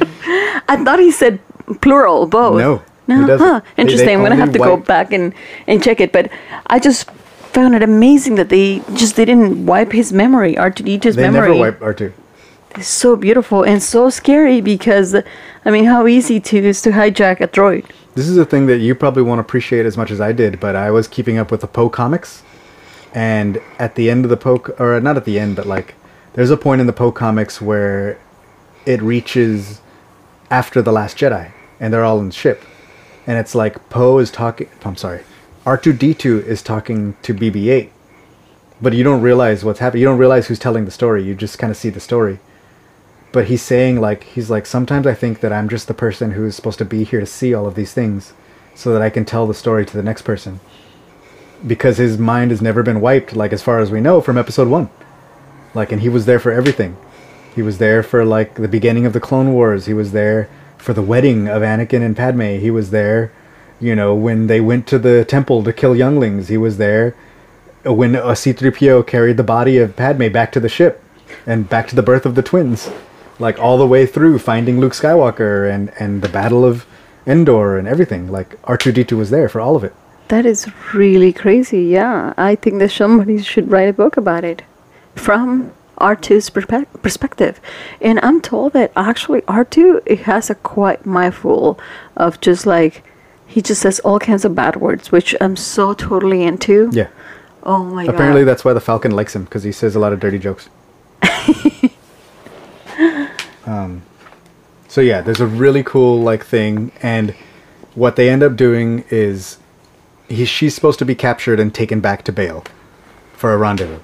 [0.69, 1.41] I thought he said
[1.81, 2.59] plural, both.
[2.59, 3.61] No, no, huh?
[3.77, 4.07] Interesting.
[4.07, 5.35] they I'm gonna have to go back and
[5.67, 6.13] and check it.
[6.13, 6.31] But
[6.69, 11.23] I just found it amazing that they just they didn't wipe his memory, R2D2's they
[11.23, 11.59] memory.
[11.59, 12.13] never wipe R2.
[12.77, 15.15] It's so beautiful and so scary because,
[15.65, 17.85] I mean, how easy to is to hijack a droid.
[18.15, 20.77] This is a thing that you probably won't appreciate as much as I did, but
[20.77, 22.43] I was keeping up with the Poe comics.
[23.15, 25.95] And at the end of the Poe, or not at the end, but like,
[26.35, 28.19] there's a point in the Poe comics where
[28.85, 29.81] it reaches
[30.51, 32.63] after The Last Jedi, and they're all in the ship.
[33.27, 35.23] And it's like Poe is talking, I'm sorry,
[35.65, 37.93] R2D2 is talking to BB 8.
[38.83, 40.03] But you don't realize what's happening.
[40.03, 41.23] You don't realize who's telling the story.
[41.23, 42.41] You just kind of see the story
[43.33, 46.55] but he's saying like he's like sometimes i think that i'm just the person who's
[46.55, 48.33] supposed to be here to see all of these things
[48.75, 50.61] so that i can tell the story to the next person.
[51.65, 54.69] Because his mind has never been wiped like as far as we know from episode
[54.69, 54.91] 1
[55.75, 56.97] like and he was there for everything.
[57.55, 59.87] He was there for like the beginning of the clone wars.
[59.87, 62.59] He was there for the wedding of anakin and padme.
[62.59, 63.33] He was there
[63.81, 66.49] you know when they went to the temple to kill younglings.
[66.49, 67.15] He was there
[67.85, 71.03] when a C3PO carried the body of Padme back to the ship
[71.47, 72.91] and back to the birth of the twins,
[73.39, 76.87] like all the way through finding Luke Skywalker and and the Battle of
[77.27, 78.31] Endor and everything.
[78.31, 79.95] Like R2D2 was there for all of it.
[80.29, 81.83] That is really crazy.
[81.85, 84.63] Yeah, I think that somebody should write a book about it
[85.15, 87.61] from R2's perspe- perspective.
[88.01, 91.79] And I'm told that actually R2 it has a quite mindful
[92.17, 93.05] of just like
[93.47, 96.91] he just says all kinds of bad words, which I'm so totally into.
[96.93, 97.09] Yeah.
[97.65, 98.15] Oh my Apparently god.
[98.15, 100.69] Apparently that's why the Falcon likes him because he says a lot of dirty jokes.
[103.67, 104.03] um,
[104.89, 107.35] so yeah, there's a really cool like thing, and
[107.95, 109.59] what they end up doing is
[110.29, 112.65] he she's supposed to be captured and taken back to bail
[113.35, 114.01] for a rendezvous.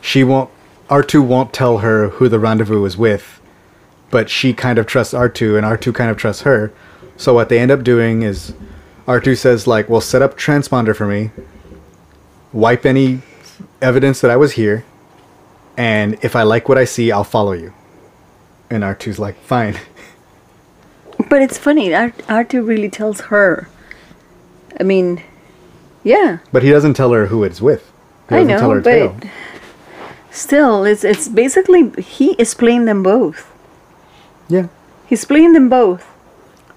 [0.00, 0.50] She won't.
[0.88, 3.40] R2 won't tell her who the rendezvous is with,
[4.10, 6.72] but she kind of trusts R2, and R2 kind of trusts her.
[7.16, 8.54] So what they end up doing is
[9.06, 11.30] R2 says like, "Well, set up transponder for me."
[12.56, 13.20] wipe any
[13.82, 14.84] evidence that I was here,
[15.76, 17.72] and if I like what I see, I'll follow you.
[18.70, 19.76] And R2's like, fine.
[21.30, 21.94] But it's funny.
[21.94, 23.68] R- R2 really tells her.
[24.78, 25.22] I mean,
[26.04, 26.38] yeah.
[26.52, 27.90] But he doesn't tell her who it's with.
[28.28, 29.30] He I doesn't tell know, her but tale.
[30.30, 33.50] still, it's it's basically he is playing them both.
[34.48, 34.68] Yeah.
[35.06, 36.04] He's playing them both.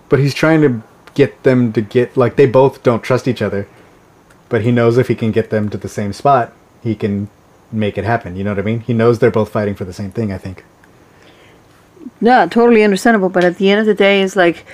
[0.10, 0.82] But he's trying to
[1.16, 3.68] get them to get, like, they both don't trust each other.
[4.48, 7.30] But he knows if he can get them to the same spot, he can
[7.72, 8.36] make it happen.
[8.36, 8.80] You know what I mean?
[8.80, 10.64] He knows they're both fighting for the same thing, I think.
[12.22, 13.30] Yeah, totally understandable.
[13.30, 14.66] But at the end of the day, it's like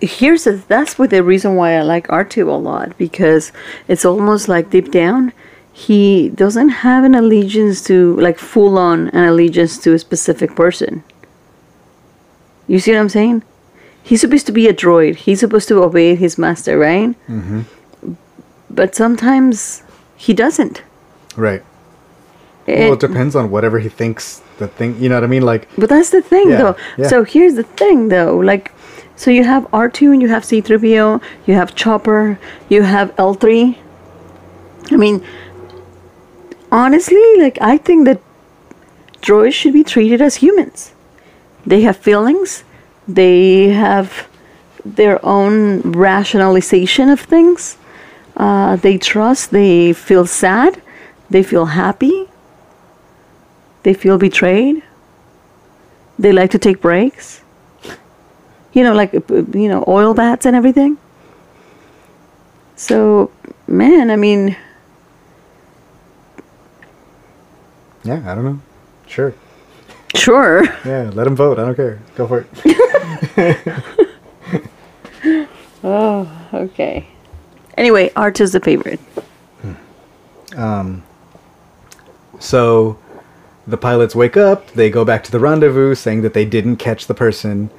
[0.00, 3.52] here's the, that's what the reason why I like R2 a lot because
[3.86, 5.32] it's almost like deep down
[5.76, 11.04] he doesn't have an allegiance to like full on an allegiance to a specific person.
[12.66, 13.42] You see what I'm saying?
[14.02, 15.16] He's supposed to be a droid.
[15.16, 17.10] He's supposed to obey his master, right?
[17.28, 18.14] Mm-hmm.
[18.70, 19.82] But sometimes
[20.16, 20.82] he doesn't.
[21.36, 21.62] Right.
[22.66, 25.42] Well, it depends on whatever he thinks the thing, you know what I mean?
[25.42, 26.76] Like, But that's the thing, Yeah, though.
[26.98, 27.08] yeah.
[27.08, 28.36] So here's the thing, though.
[28.38, 28.72] Like,
[29.16, 32.38] so you have R2 and you have C3PO, you have Chopper,
[32.68, 33.76] you have L3.
[34.92, 35.22] I mean,
[36.72, 38.20] honestly, like, I think that
[39.22, 40.92] droids should be treated as humans.
[41.64, 42.64] They have feelings,
[43.08, 44.28] they have
[44.84, 47.76] their own rationalization of things.
[48.36, 50.80] Uh, they trust, they feel sad,
[51.30, 52.28] they feel happy,
[53.86, 54.82] they feel betrayed.
[56.18, 57.40] They like to take breaks.
[58.72, 60.98] You know, like, uh, you know, oil baths and everything.
[62.74, 63.30] So,
[63.68, 64.56] man, I mean,
[68.02, 68.60] yeah, I don't know.
[69.06, 69.32] Sure.
[70.16, 70.64] sure.
[70.84, 71.60] Yeah, let him vote.
[71.60, 72.00] I don't care.
[72.16, 73.84] Go for it.
[75.84, 77.06] Oh, okay.
[77.76, 78.98] Anyway, art is the favorite.
[80.56, 81.04] Um,
[82.40, 82.98] So
[83.66, 87.06] the pilots wake up, they go back to the rendezvous saying that they didn't catch
[87.06, 87.70] the person,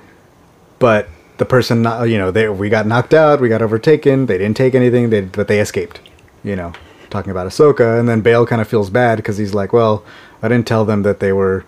[0.80, 1.08] but
[1.38, 4.26] the person, not, you know, they we got knocked out, we got overtaken.
[4.26, 6.02] They didn't take anything, they but they escaped.
[6.44, 6.74] You know,
[7.10, 10.04] talking about Ahsoka, and then Bail kind of feels bad because he's like, well,
[10.42, 11.66] I didn't tell them that they were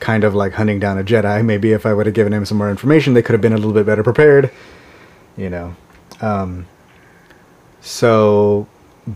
[0.00, 1.44] kind of like hunting down a Jedi.
[1.44, 3.56] Maybe if I would have given him some more information, they could have been a
[3.56, 4.50] little bit better prepared.
[5.36, 5.76] You know,
[6.20, 6.66] um,
[7.80, 8.68] so,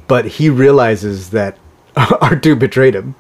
[0.06, 1.58] but he realizes that
[1.96, 3.14] R2 betrayed him.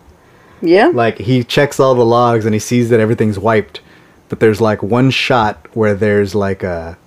[0.60, 0.88] Yeah.
[0.88, 3.80] Like he checks all the logs and he sees that everything's wiped,
[4.28, 6.98] but there's like one shot where there's like a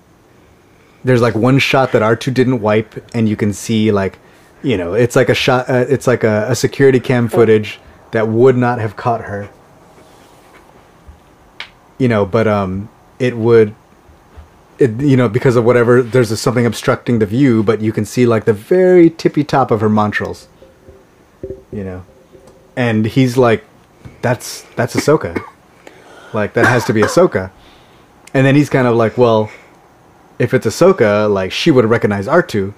[1.04, 4.18] there's like one shot that R2 didn't wipe and you can see like
[4.62, 7.80] you know, it's like a shot uh, it's like a, a security cam footage
[8.12, 9.50] that would not have caught her.
[11.98, 12.88] You know, but um
[13.18, 13.74] it would
[14.78, 18.04] it, you know, because of whatever, there's a, something obstructing the view, but you can
[18.04, 20.46] see like the very tippy top of her montrals.
[21.70, 22.04] You know,
[22.76, 23.64] and he's like,
[24.22, 25.42] "That's that's Ahsoka.
[26.32, 27.50] Like that has to be Ahsoka."
[28.34, 29.50] And then he's kind of like, "Well,
[30.38, 32.72] if it's Ahsoka, like she would recognize R2."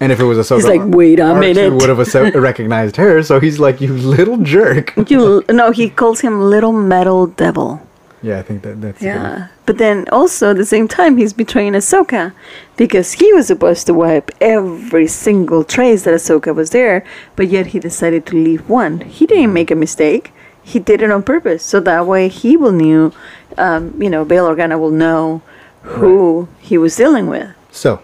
[0.00, 2.96] And if it was Ahsoka, He's like, "Wait a R2 minute." would have Ahso- recognized
[2.96, 3.22] her.
[3.22, 7.80] So he's like, "You little jerk." You no, he calls him little metal devil.
[8.22, 9.02] Yeah, I think that that's.
[9.02, 9.48] Yeah.
[9.66, 12.32] But then also at the same time he's betraying Ahsoka
[12.76, 17.04] because he was supposed to wipe every single trace that Ahsoka was there,
[17.36, 19.00] but yet he decided to leave one.
[19.00, 20.32] He didn't make a mistake.
[20.62, 21.64] He did it on purpose.
[21.64, 23.12] So that way he will knew
[23.58, 25.42] um, you know, Bail Organa will know
[25.82, 27.54] who he was dealing with.
[27.70, 28.00] So,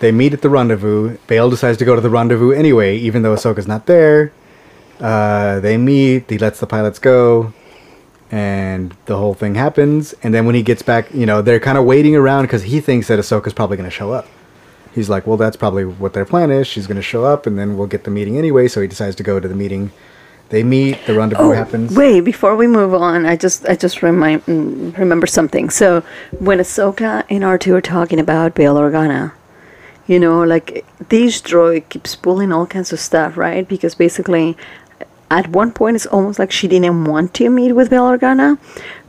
[0.00, 1.16] they meet at the rendezvous.
[1.26, 4.32] Bail decides to go to the rendezvous anyway, even though Ahsoka's not there.
[5.00, 6.30] Uh, they meet.
[6.30, 7.52] He lets the pilots go,
[8.34, 10.12] and the whole thing happens.
[10.24, 12.80] And then when he gets back, you know, they're kind of waiting around because he
[12.80, 14.26] thinks that Ahsoka's probably going to show up.
[14.92, 16.66] He's like, well, that's probably what their plan is.
[16.66, 18.66] She's going to show up, and then we'll get the meeting anyway.
[18.66, 19.92] So he decides to go to the meeting.
[20.48, 20.98] They meet.
[21.06, 21.96] The rendezvous happens.
[21.96, 25.70] Oh, Wait, before we move on, I just I just remind mm, remember something.
[25.70, 26.02] So
[26.40, 29.32] when Ahsoka and R2 are talking about Bail Organa,
[30.08, 33.66] you know, like this droid keeps pulling all kinds of stuff, right?
[33.66, 34.56] Because basically,
[35.30, 38.58] at one point, it's almost like she didn't want to meet with Bail Organa,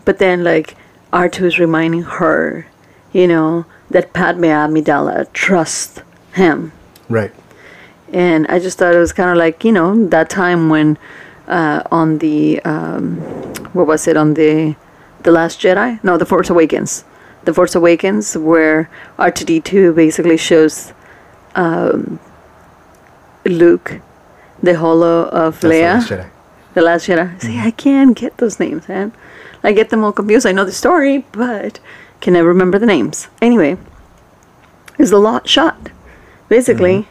[0.06, 0.76] but then like
[1.12, 2.68] R2 is reminding her,
[3.14, 6.02] you know, that Padme Amidala trusts
[6.34, 6.72] him.
[7.10, 7.32] Right.
[8.12, 10.98] And I just thought it was kind of like, you know, that time when
[11.48, 13.18] uh, on the, um,
[13.74, 14.76] what was it, on the,
[15.24, 16.04] the Last Jedi?
[16.04, 17.04] No, The Force Awakens.
[17.44, 18.90] The Force Awakens, where
[19.20, 20.94] R2D2 basically shows
[21.56, 22.20] um,
[23.46, 24.02] Luke
[24.66, 25.82] the Hollow of That's the Leia.
[25.82, 26.30] Last Jedi.
[26.74, 27.42] The Last Jedi.
[27.42, 29.14] See, I can't get those names, man.
[29.64, 30.46] I get them all confused.
[30.46, 31.80] I know the story, but
[32.22, 33.28] can never remember the names.
[33.42, 33.78] Anyway,
[35.00, 35.90] it's a lot shot.
[36.50, 37.08] Basically,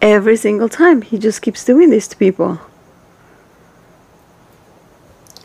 [0.00, 2.60] every single time he just keeps doing this to people.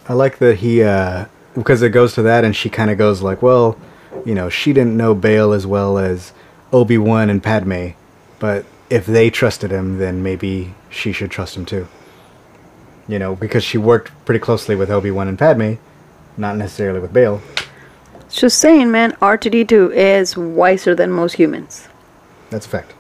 [0.10, 3.22] I like that he uh because it goes to that and she kind of goes
[3.22, 3.78] like, well,
[4.26, 6.34] you know, she didn't know Bail as well as
[6.72, 7.90] Obi-Wan and Padme,
[8.40, 11.88] but if they trusted him, then maybe she should trust him too.
[13.08, 15.76] You know, because she worked pretty closely with Obi-Wan and Padme,
[16.36, 17.42] not necessarily with Bail.
[18.30, 21.88] Just saying, man, R2D2 is wiser than most humans.
[22.50, 22.94] That's a fact.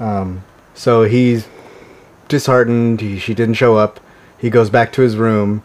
[0.00, 0.42] Um,
[0.74, 1.46] so he's
[2.28, 3.00] disheartened.
[3.00, 4.00] He, she didn't show up.
[4.38, 5.62] He goes back to his room,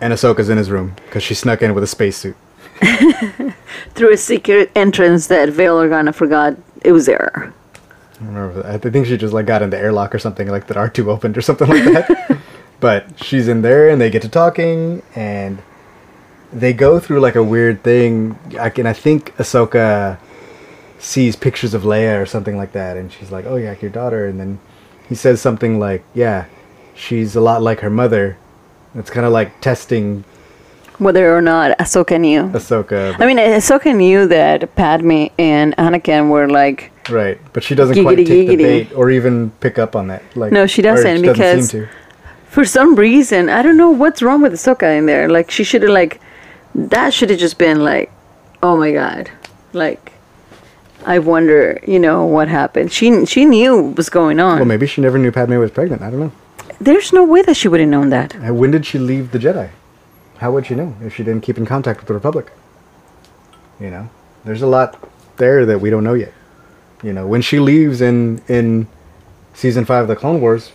[0.00, 2.36] and Ahsoka's in his room because she snuck in with a spacesuit.
[3.94, 7.52] Through a secret entrance that Bail Organa forgot it was there.
[8.20, 8.66] I remember that.
[8.66, 11.36] I think she just like got in the airlock or something like that R2 opened
[11.36, 12.38] or something like that.
[12.80, 15.62] but she's in there and they get to talking and
[16.52, 18.38] they go through like a weird thing.
[18.58, 20.18] I can I think Ahsoka
[20.98, 24.26] sees pictures of Leia or something like that and she's like, "Oh yeah, your daughter."
[24.26, 24.58] And then
[25.08, 26.46] he says something like, "Yeah,
[26.94, 28.36] she's a lot like her mother."
[28.94, 30.24] It's kind of like testing
[30.98, 32.44] Whether or not Ahsoka knew.
[32.44, 33.16] Ahsoka.
[33.18, 38.18] I mean, Ahsoka knew that Padme and Anakin were like right, but she doesn't quite
[38.18, 38.88] Giggity, take the giggity.
[38.88, 40.22] bait or even pick up on that.
[40.36, 41.88] Like No, she doesn't, because- seem to.
[42.48, 45.28] for some reason, I don't know what's wrong with Ahsoka in there.
[45.28, 46.20] Like she should have like
[46.74, 48.10] that should have just been like,
[48.62, 49.30] oh my god,
[49.72, 50.12] like
[51.06, 52.90] I wonder, you know, what happened.
[52.92, 54.56] She she knew what was going on.
[54.58, 56.02] Well, maybe she never knew Padme was pregnant.
[56.02, 56.32] I don't know.
[56.80, 58.34] There's no way that she would have known that.
[58.36, 59.70] Uh, When did she leave the Jedi?
[60.38, 62.50] How would she know if she didn't keep in contact with the Republic?
[63.80, 64.08] You know,
[64.44, 64.98] there's a lot
[65.36, 66.32] there that we don't know yet.
[67.04, 68.88] You know, when she leaves in in
[69.52, 70.72] season five of the Clone Wars,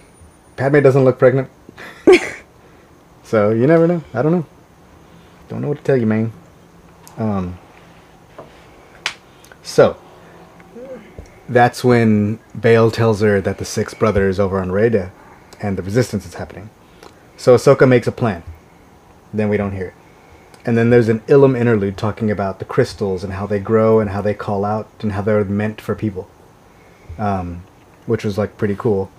[0.57, 1.49] Padme doesn't look pregnant.
[3.23, 4.03] so you never know.
[4.13, 4.45] I don't know.
[5.47, 6.31] Don't know what to tell you, man.
[7.17, 7.57] Um.
[9.63, 9.97] So
[11.49, 15.09] that's when Bail tells her that the six brothers over on Raada
[15.59, 16.69] and the resistance is happening.
[17.37, 18.43] So Ahsoka makes a plan.
[19.33, 19.98] Then we don't hear it.
[20.65, 24.09] And then there's an Ilum interlude talking about the crystals and how they grow and
[24.09, 26.29] how they call out and how they're meant for people,
[27.17, 27.63] um,
[28.05, 29.09] which was like pretty cool.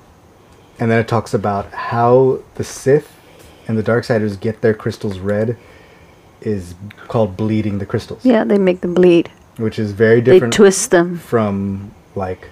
[0.79, 3.11] And then it talks about how the Sith
[3.67, 5.57] and the Darksiders get their crystals red
[6.41, 6.75] is
[7.09, 9.31] called bleeding the crystals, Yeah, they make them bleed.
[9.59, 10.53] which is very different.
[10.53, 11.19] They twist them.
[11.19, 12.49] from like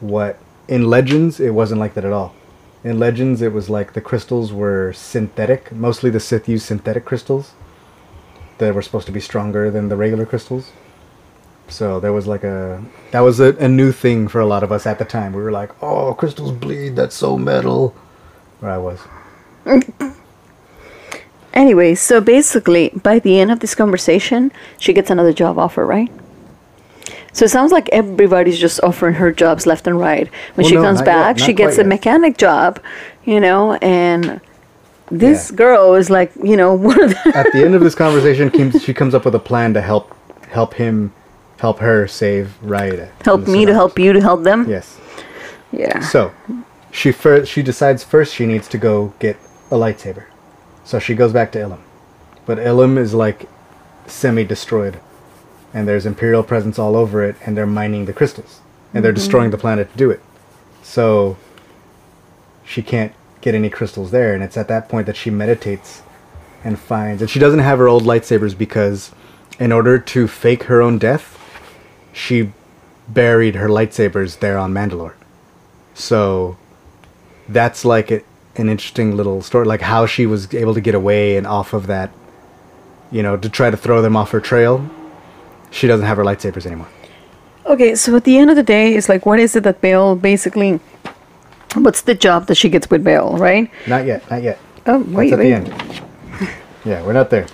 [0.00, 2.34] what in Legends it wasn't like that at all.
[2.84, 5.70] In Legends it was like the crystals were synthetic.
[5.72, 7.52] Mostly the Sith used synthetic crystals
[8.58, 10.72] that were supposed to be stronger than the regular crystals.
[11.68, 14.72] So there was like a that was a, a new thing for a lot of
[14.72, 15.32] us at the time.
[15.32, 16.96] We were like, "Oh, crystals bleed.
[16.96, 17.94] That's so metal."
[18.60, 19.00] Where I was.
[21.54, 26.10] Anyway, so basically, by the end of this conversation, she gets another job offer, right?
[27.32, 30.28] So it sounds like everybody's just offering her jobs left and right.
[30.54, 31.86] When Well, she no, comes back, she gets a yet.
[31.86, 32.80] mechanic job,
[33.24, 34.40] you know, and
[35.10, 35.56] this Yeah.
[35.56, 37.32] girl is like, you know, one of the.
[37.34, 40.14] At the end of this conversation, she comes up with a plan to help
[40.50, 41.12] help him
[41.58, 43.08] help her save Raada.
[43.24, 44.68] help me to help you to help them.
[44.68, 44.98] Yes.
[45.72, 46.00] Yeah.
[46.00, 46.32] So,
[46.90, 49.36] she first she decides first she needs to go get
[49.70, 50.24] a lightsaber.
[50.84, 51.80] So she goes back to Ilum,
[52.46, 53.46] but Ilum is like
[54.06, 54.98] semi-destroyed,
[55.74, 58.60] and there's Imperial presence all over it, and they're mining the crystals,
[58.94, 59.16] and they're mm-hmm.
[59.16, 60.20] destroying the planet to do it.
[60.82, 61.36] So
[62.64, 66.02] she can't get any crystals there, and it's at that point that she meditates
[66.64, 69.12] and finds, and she doesn't have her old lightsabers because,
[69.58, 71.38] in order to fake her own death,
[72.12, 72.52] she
[73.08, 75.14] buried her lightsabers there on Mandalore.
[75.94, 76.56] So
[77.48, 78.22] that's like a,
[78.56, 81.86] an interesting little story, like how she was able to get away and off of
[81.86, 82.10] that,
[83.10, 84.88] you know, to try to throw them off her trail.
[85.70, 86.88] She doesn't have her lightsabers anymore.
[87.66, 90.16] Okay, so at the end of the day, it's like, what is it that Bail
[90.16, 90.80] basically.
[91.74, 93.70] What's the job that she gets with Bail, right?
[93.86, 94.58] Not yet, not yet.
[94.86, 95.48] Oh, That's wait, at wait.
[95.50, 96.02] the end.
[96.84, 97.46] Yeah, we're not there.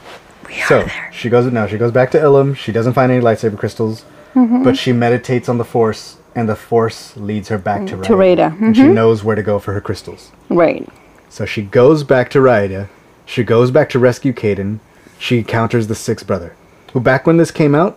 [0.46, 1.10] We are so there.
[1.12, 1.66] she goes now.
[1.66, 2.56] She goes back to Ilum.
[2.56, 4.04] She doesn't find any lightsaber crystals,
[4.34, 4.64] Mm-hmm.
[4.64, 8.02] but she meditates on the Force, and the Force leads her back to Raada.
[8.04, 10.32] To Raada, And she knows where to go for her crystals.
[10.48, 10.88] Right.
[11.28, 12.88] So she goes back to Raada.
[13.26, 14.80] She goes back to rescue Kaeden.
[15.20, 16.54] She encounters the sixth brother,
[16.92, 17.96] who back when this came out,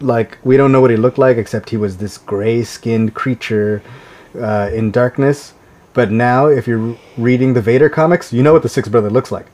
[0.00, 3.82] like we don't know what he looked like except he was this gray-skinned creature
[4.34, 5.54] uh, in darkness.
[5.92, 9.32] But now, if you're reading the Vader comics, you know what the sixth brother looks
[9.32, 9.46] like.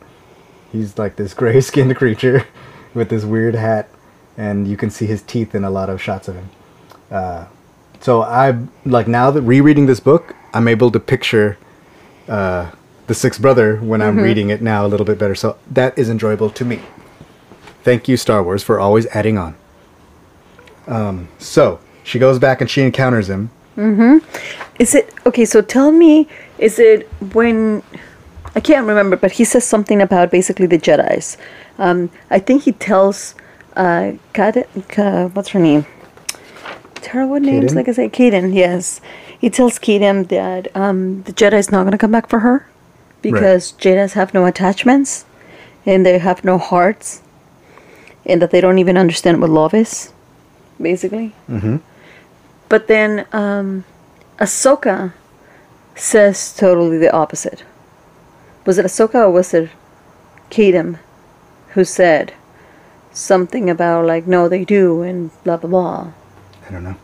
[0.70, 2.46] He's like this gray-skinned creature
[2.94, 3.88] with this weird hat,
[4.36, 6.50] and you can see his teeth in a lot of shots of him.
[7.10, 7.46] Uh,
[8.00, 11.58] so I like now that rereading this book, I'm able to picture
[12.28, 12.70] uh,
[13.06, 15.34] the sixth brother when I'm reading it now a little bit better.
[15.34, 16.80] So that is enjoyable to me.
[17.82, 19.56] Thank you, Star Wars, for always adding on.
[20.86, 23.50] Um, so she goes back and she encounters him.
[24.78, 25.44] Is it okay?
[25.44, 27.82] So tell me, is it when
[28.54, 31.36] I can't remember, but he says something about basically the Jedi's.
[31.78, 33.34] Um, I think he tells
[33.76, 35.84] uh, Kad, Ka, what's her name?
[36.94, 37.74] Tara, what names?
[37.74, 38.54] Like I say, Kaeden.
[38.54, 39.00] Yes,
[39.38, 42.66] he tells Kaeden that um, the Jedi's not gonna come back for her
[43.20, 45.26] because Jedi's have no attachments
[45.84, 47.22] and they have no hearts,
[48.24, 50.12] and that they don't even understand what love is,
[50.80, 51.32] basically.
[51.48, 51.76] Mm-hmm.
[52.68, 53.84] But then um,
[54.38, 55.12] Ahsoka
[55.94, 57.64] says totally the opposite.
[58.64, 59.70] Was it Ahsoka or was it
[60.50, 60.98] Kaeden
[61.70, 62.34] who said
[63.12, 66.12] something about like no they do and blah blah blah?
[66.68, 66.96] I don't know.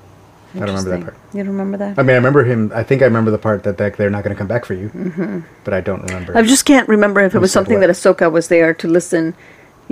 [0.54, 1.16] I don't remember that part.
[1.32, 1.98] You don't remember that?
[1.98, 2.72] I mean, I remember him.
[2.74, 5.44] I think I remember the part that they're not going to come back for you,
[5.64, 6.36] but I don't remember.
[6.36, 7.86] I just can't remember if it was something what?
[7.86, 9.34] that Ahsoka was there to listen.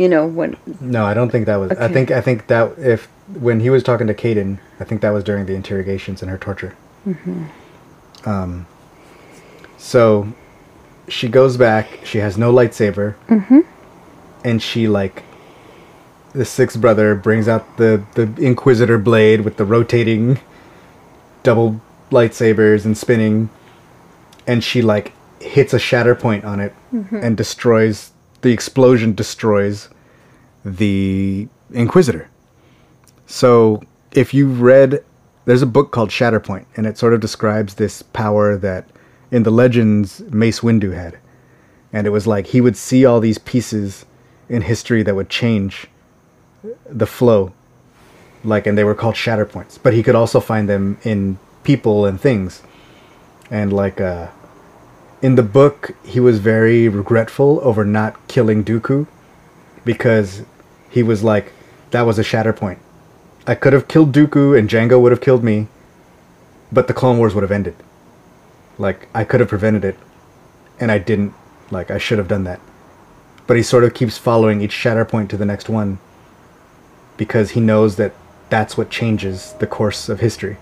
[0.01, 1.72] You know when No, I don't think that was.
[1.72, 3.05] I think I think that if
[3.38, 6.38] when he was talking to Kaeden, I think that was during the interrogations and her
[6.38, 6.74] torture.
[7.07, 7.44] Mm-hmm.
[8.26, 8.66] Um.
[9.76, 10.32] So,
[11.07, 12.07] she goes back.
[12.07, 13.61] She has no lightsaber, mm-hmm.
[14.42, 15.22] and she like.
[16.32, 20.40] The sixth brother brings out the the Inquisitor blade with the rotating,
[21.42, 23.51] double lightsabers and spinning,
[24.46, 27.16] and she like hits a shatter point on it mm-hmm.
[27.16, 28.09] and destroys
[28.43, 29.88] the explosion destroys
[30.64, 32.28] the Inquisitor.
[33.26, 33.82] So
[34.12, 35.05] if you've read
[35.45, 38.88] there's a book called Shatterpoint and it sort of describes this power that
[39.30, 41.18] in the legends Mace Windu had.
[41.93, 44.05] And it was like he would see all these pieces
[44.49, 45.88] in history that would change
[46.86, 47.53] the flow.
[48.45, 49.78] Like and they were called shatter points.
[49.78, 52.62] But he could also find them in people and things.
[53.51, 54.28] And like uh
[55.23, 59.07] in the book, he was very regretful over not killing Dooku
[59.85, 60.43] because
[60.91, 61.53] he was like,
[61.91, 62.79] that was a shatter point.
[63.47, 65.68] I could have killed Dooku and Jango would have killed me,
[66.73, 67.75] but the Clone Wars would have ended.
[68.79, 69.99] Like, I could have prevented it,
[70.79, 71.35] and I didn't.
[71.71, 72.61] Like, I should have done that.
[73.47, 75.99] but he sort of keeps following each shatter point to the next one
[77.16, 78.12] because he knows that
[78.49, 80.57] that's what changes the course of history.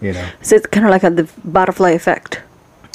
[0.00, 2.42] You know, So it's kind of like a, the butterfly effect.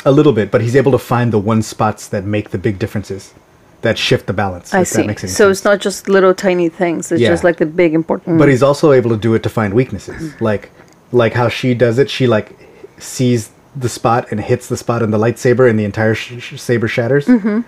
[0.06, 2.80] A little bit, but he's able to find the one spots that make the big
[2.80, 3.34] differences,
[3.82, 4.74] that shift the balance.
[4.74, 5.02] I see.
[5.02, 5.58] That makes any So sense.
[5.60, 7.12] it's not just little tiny things.
[7.12, 7.30] It's Yeah.
[7.30, 8.38] just like the big important.
[8.38, 10.72] But he's also able to do it to find weaknesses, like
[11.12, 12.10] like how she does it.
[12.10, 12.58] She like
[13.00, 16.60] sees the spot and hits the spot in the lightsaber, and the entire sh- sh-
[16.60, 17.26] saber shatters.
[17.28, 17.62] Mm-hmm.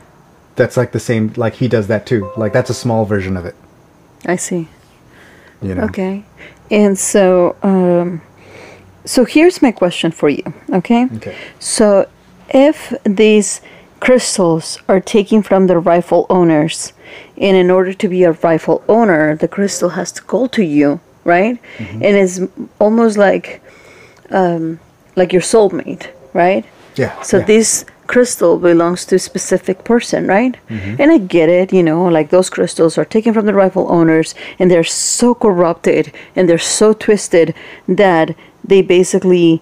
[0.55, 1.31] That's like the same.
[1.35, 2.31] Like he does that too.
[2.37, 3.55] Like that's a small version of it.
[4.25, 4.67] I see.
[5.61, 5.83] You know.
[5.83, 6.23] Okay.
[6.71, 8.21] And so, um,
[9.05, 10.43] so here's my question for you.
[10.71, 11.05] Okay.
[11.15, 11.35] Okay.
[11.59, 12.07] So,
[12.49, 13.61] if these
[13.99, 16.93] crystals are taken from the rifle owners,
[17.37, 20.99] and in order to be a rifle owner, the crystal has to go to you,
[21.23, 21.61] right?
[21.77, 22.03] Mm-hmm.
[22.03, 22.39] And it's
[22.79, 23.61] almost like,
[24.29, 24.79] um,
[25.15, 26.65] like your soulmate, right?
[26.95, 27.19] Yeah.
[27.21, 27.45] So yeah.
[27.45, 30.57] this crystal belongs to a specific person, right?
[30.69, 31.01] Mm-hmm.
[31.01, 34.33] And I get it, you know, like those crystals are taken from the rifle owners
[34.57, 37.53] and they're so corrupted and they're so twisted
[37.87, 39.61] that they basically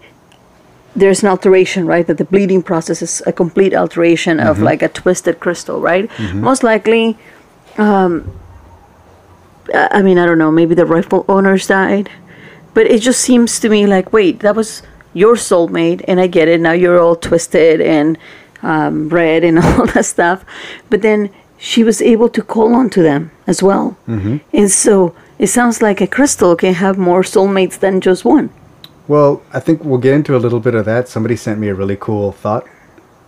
[0.98, 2.06] there's an alteration, right?
[2.08, 4.50] That the bleeding process is a complete alteration Mm-hmm.
[4.50, 6.10] of like a twisted crystal, right?
[6.34, 7.18] Most likely,
[7.78, 8.12] um,
[9.74, 12.10] I I mean, I don't know, maybe the rifle owners died,
[12.74, 14.82] but it just seems to me like, wait, that was
[15.14, 16.60] your soulmate, and I get it.
[16.60, 18.18] Now you're all twisted and
[18.64, 20.44] um, red and all that stuff,
[20.90, 24.38] but then she was able to call on to them as well, mm-hmm.
[24.54, 28.50] and so it sounds like a crystal can have more soulmates than just one.
[29.08, 31.08] Well, I think we'll get into a little bit of that.
[31.08, 32.66] Somebody sent me a really cool thought.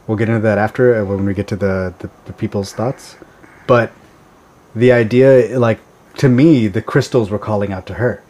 [0.08, 3.16] We'll get into that after uh, when we get to the, the, the people's thoughts.
[3.68, 3.92] But
[4.76, 5.80] the idea, like,
[6.18, 8.22] to me, the crystals were calling out to her.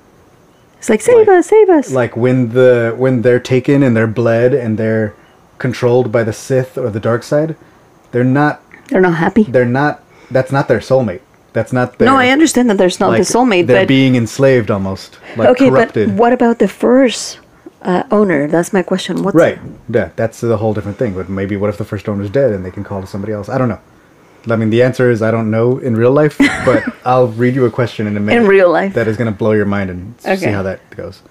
[0.78, 1.92] It's like save Like- us, save us.
[1.92, 5.14] Like when the when they're taken and they're bled and they're
[5.58, 7.58] controlled by the Sith or the dark side,
[8.12, 9.44] they're not They're not happy.
[9.44, 11.20] they're not that's not their soulmate.
[11.54, 14.16] That's not their no, I understand that there's not like, the soulmate, They're but being
[14.16, 15.18] enslaved almost.
[15.36, 16.10] Like okay, corrupted.
[16.10, 17.40] but what about the first
[17.82, 18.48] uh, owner?
[18.48, 19.24] That's my question.
[19.24, 19.60] What's Right.
[19.90, 21.14] Yeah, that's a whole different thing.
[21.16, 23.50] But maybe what if the first owner's dead and they can call to somebody else?
[23.50, 23.80] I don't know.
[24.48, 27.66] I mean, the answer is I don't know in real life, but I'll read you
[27.66, 28.42] a question in a minute.
[28.42, 28.94] In real life.
[28.94, 31.22] That is going to blow your mind and see how that goes.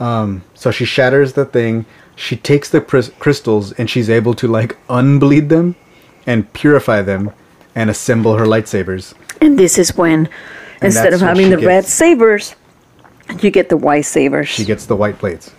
[0.00, 1.84] Um, so she shatters the thing.
[2.14, 5.76] She takes the pris- crystals and she's able to like unbleed them
[6.26, 7.32] and purify them
[7.74, 9.14] and assemble her lightsabers.
[9.40, 10.28] And this is when,
[10.82, 12.54] instead of having the red sabers,
[13.42, 14.48] you get the white sabers.
[14.48, 15.52] she gets the white blades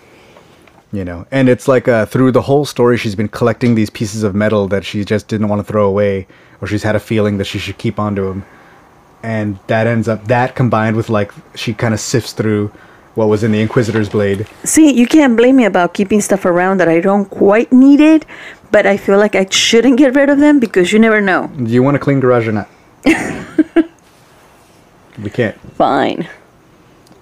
[0.92, 4.24] you know and it's like uh, through the whole story she's been collecting these pieces
[4.24, 6.28] of metal that she just didn't want to throw away
[6.62, 8.44] or she's had a feeling that she should keep onto them
[9.22, 12.72] and that ends up that combined with like she kind of sifts through
[13.16, 16.78] what was in the inquisitor's blade See, you can't blame me about keeping stuff around
[16.78, 18.26] that I don't quite need it,
[18.72, 21.48] but I feel like I shouldn't get rid of them because you never know.
[21.58, 22.70] do you want a clean garage or not
[25.24, 26.28] we can't Fine.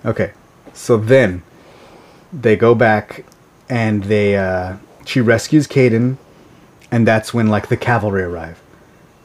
[0.06, 0.32] Okay,
[0.74, 1.44] so then
[2.34, 3.26] they go back
[3.70, 6.18] and they uh, she rescues Kaeden,
[6.92, 8.62] and that's when like the cavalry arrive.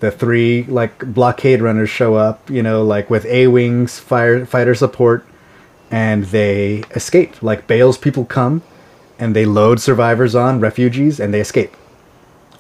[0.01, 4.75] The three like blockade runners show up, you know, like with A wings, fire fighter
[4.75, 5.25] support,
[5.91, 7.43] and they escape.
[7.43, 8.63] Like Bail's people come,
[9.19, 11.77] and they load survivors on refugees, and they escape.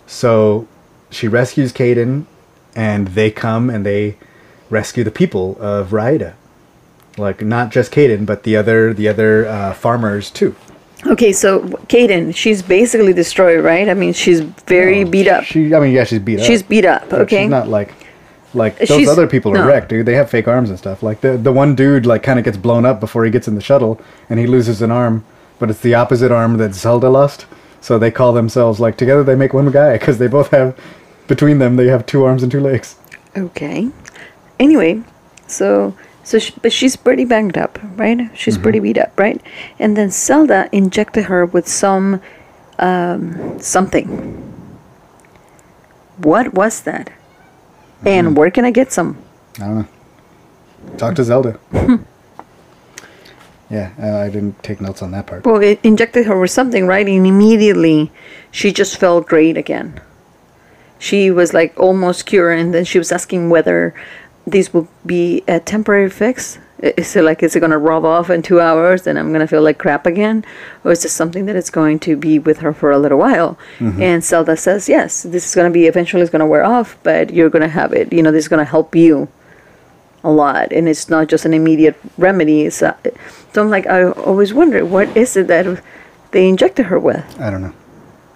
[0.06, 0.68] So
[1.10, 2.26] she rescues Kaeden,
[2.74, 4.16] and they come and they
[4.70, 6.34] rescue the people of Raada
[7.18, 10.54] like not just Kaeden, but the other the other uh, farmers too.
[11.06, 13.88] Okay, so Kaeden, she's basically destroyed, right?
[13.88, 15.42] I mean, she's very No, beat up.
[15.44, 16.46] She, I mean, yeah, she's beat up.
[16.46, 17.42] She's beat up, but okay?
[17.42, 17.92] she's not like
[18.54, 19.66] like those She's- other people are no.
[19.66, 20.06] wrecked, dude.
[20.06, 21.02] They have fake arms and stuff.
[21.02, 23.54] Like the the one dude like kind of gets blown up before he gets in
[23.56, 24.00] the shuttle,
[24.30, 25.24] and he loses an arm,
[25.58, 27.46] but it's the opposite arm that Zelda lost.
[27.80, 30.78] So they call themselves like together they make one guy because they both have
[31.32, 32.96] between them they have two arms and two legs.
[33.34, 33.90] Okay.
[34.60, 35.02] Anyway,
[35.46, 38.28] so so she, but she's pretty banged up, right?
[38.34, 38.98] She's pretty mm-hmm.
[38.98, 39.40] beat up, right?
[39.78, 42.20] And then Zelda injected her with some
[42.78, 44.06] um, something.
[46.18, 47.10] What was that?
[48.04, 48.36] And mm-hmm.
[48.36, 49.16] where can I get some?
[49.56, 49.88] I don't know.
[50.98, 51.58] Talk to Zelda.
[53.70, 55.46] yeah, I, I didn't take notes on that part.
[55.46, 57.08] Well, it injected her with something, right?
[57.08, 58.12] And immediately
[58.50, 59.98] she just felt great again.
[61.02, 63.92] She was like almost cured, and then she was asking whether
[64.46, 66.60] this would be a temporary fix.
[66.78, 69.40] Is it like, is it going to rub off in two hours and I'm going
[69.40, 70.44] to feel like crap again?
[70.84, 73.58] Or is this something that it's going to be with her for a little while?
[73.78, 74.02] Mm-hmm.
[74.02, 76.96] And Zelda says, yes, this is going to be eventually it's going to wear off,
[77.02, 78.12] but you're going to have it.
[78.12, 79.28] You know, this is going to help you
[80.24, 82.94] a lot and it's not just an immediate remedy it's so
[83.56, 85.82] i'm like i always wonder what is it that
[86.30, 87.74] they injected her with I don't know.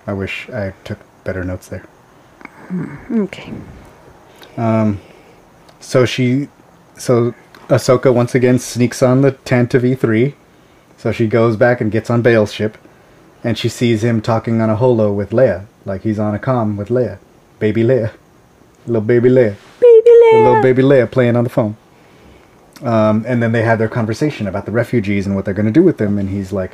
[0.06, 1.84] I wish I took better notes there.
[3.12, 3.52] Okay
[4.56, 5.00] Um,
[5.80, 6.48] so she,
[6.96, 7.34] so
[7.68, 10.34] Ahsoka once again sneaks on the Tantive 3.
[10.96, 12.78] So she goes back and gets on Bail's ship,
[13.44, 16.76] and she sees him talking on a holo with Leia, like he's on a comm
[16.76, 17.18] with Leia,
[17.58, 18.12] baby Leia,
[18.86, 20.02] little baby Leia, Baby
[20.32, 21.76] the little baby Leia playing on the phone.
[22.82, 25.72] Um, and then they have their conversation about the refugees and what they're going to
[25.72, 26.18] do with them.
[26.18, 26.72] And he's like,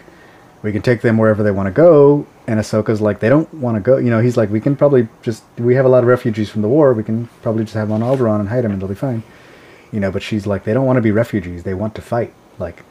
[0.63, 2.27] we can take them wherever they want to go.
[2.47, 3.97] And Ahsoka's like, they don't want to go.
[3.97, 6.63] You know, he's like, we can probably just, we have a lot of refugees from
[6.63, 6.93] the war.
[6.93, 9.23] We can probably just have them on Alderaan and hide them and they'll be fine.
[9.93, 11.65] You know, but she's like, they don't want to be refugees.
[11.65, 12.33] They want to fight.
[12.59, 12.83] Like,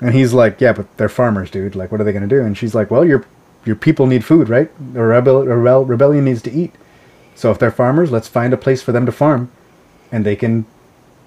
[0.00, 1.74] and he's like, yeah, but they're farmers, dude.
[1.74, 2.42] Like, what are they going to do?
[2.42, 3.26] And she's like, well, your,
[3.64, 4.70] your people need food, right?
[4.94, 6.72] A, rebel, a rebel, rebellion needs to eat.
[7.34, 9.50] So if they're farmers, let's find a place for them to farm
[10.12, 10.66] and they can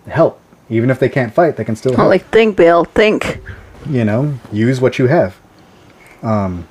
[0.07, 0.39] help.
[0.69, 3.41] Even if they can't fight, they can still help like think, Bill, think.
[3.89, 5.37] you know use what you have
[6.23, 6.67] um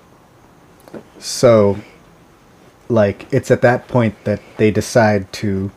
[1.18, 1.76] so
[2.88, 5.70] like it's at that point that they decide to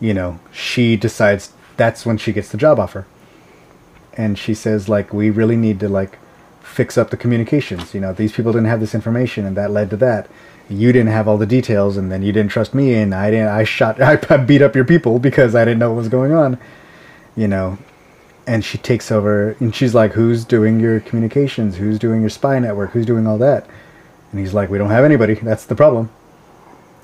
[0.00, 3.06] you know she decides that's when she gets the job offer.
[4.14, 6.18] And she says like we really need to like
[6.60, 7.94] fix up the communications.
[7.94, 10.28] You know these people didn't have this information and that led to that.
[10.68, 13.48] You didn't have all the details and then you didn't trust me and i didn't
[13.48, 14.00] i shot
[14.30, 16.58] i beat up your people because i didn't know what was going on.
[17.36, 17.78] You know
[18.46, 21.76] and she takes over and she's like who's doing your communications?
[21.76, 22.90] Who's doing your spy network?
[22.90, 23.66] Who's doing all that?
[24.30, 25.34] And he's like we don't have anybody.
[25.34, 26.10] That's the problem.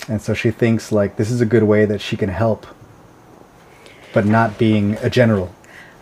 [0.09, 2.67] And so she thinks like this is a good way that she can help
[4.15, 5.55] but not being a general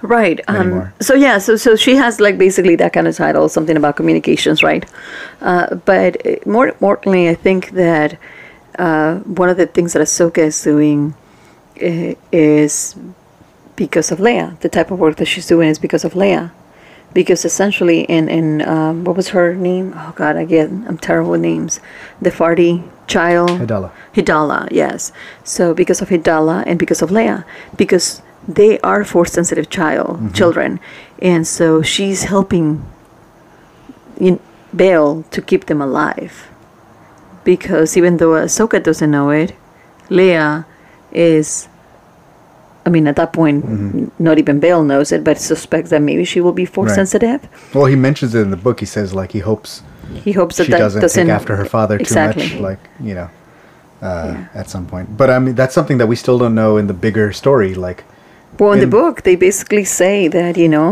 [0.03, 0.41] Right.
[0.49, 3.97] Um, so yeah, so so she has like basically that kind of title, something about
[3.97, 4.85] communications, right?
[5.41, 8.19] Uh, but uh, more importantly, I think that
[8.79, 11.15] uh, one of the things that Ahsoka is doing
[11.83, 12.95] uh, is
[13.77, 14.59] because of Leia.
[14.61, 16.51] The type of work that she's doing is because of Leia.
[17.15, 19.95] Because essentially, in in um, what was her name?
[19.97, 21.81] Oh God, again, I'm terrible with names.
[22.21, 23.51] The Fardi child.
[23.51, 23.91] Hedala.
[24.15, 25.13] Hedala, yes.
[25.45, 27.45] So because of Hedala and because of Leia,
[27.77, 30.79] because they are force sensitive child children,
[31.23, 32.85] and so she's helping
[34.19, 34.39] in
[34.75, 36.49] Bail to keep them alive.
[37.45, 39.55] Because even though Ahsoka doesn't know it,
[40.11, 40.67] Leia
[41.13, 41.69] is.
[42.87, 46.25] I mean, at that point, n- not even Bail knows it, but suspects that maybe
[46.25, 46.97] she will be force Right.
[46.97, 47.41] sensitive.
[47.75, 49.83] well he mentions it in the book he says like he hopes
[50.27, 52.49] He hopes that she that doesn't, doesn't take after her father exactly.
[52.49, 52.79] too much like
[53.09, 53.29] you know
[54.09, 56.87] uh, at some point but i mean that's something that we still don't know in
[56.87, 58.05] the bigger story like
[58.61, 60.89] Well, in the book, they basically say that, you know,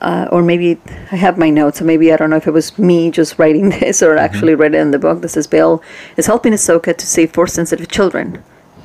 [0.00, 0.68] uh, or maybe
[1.14, 3.66] I have my notes, so maybe I don't know if it was me just writing
[3.80, 5.18] this or actually read it in the book.
[5.20, 5.72] This is Bill
[6.16, 8.26] is helping Ahsoka to save force sensitive children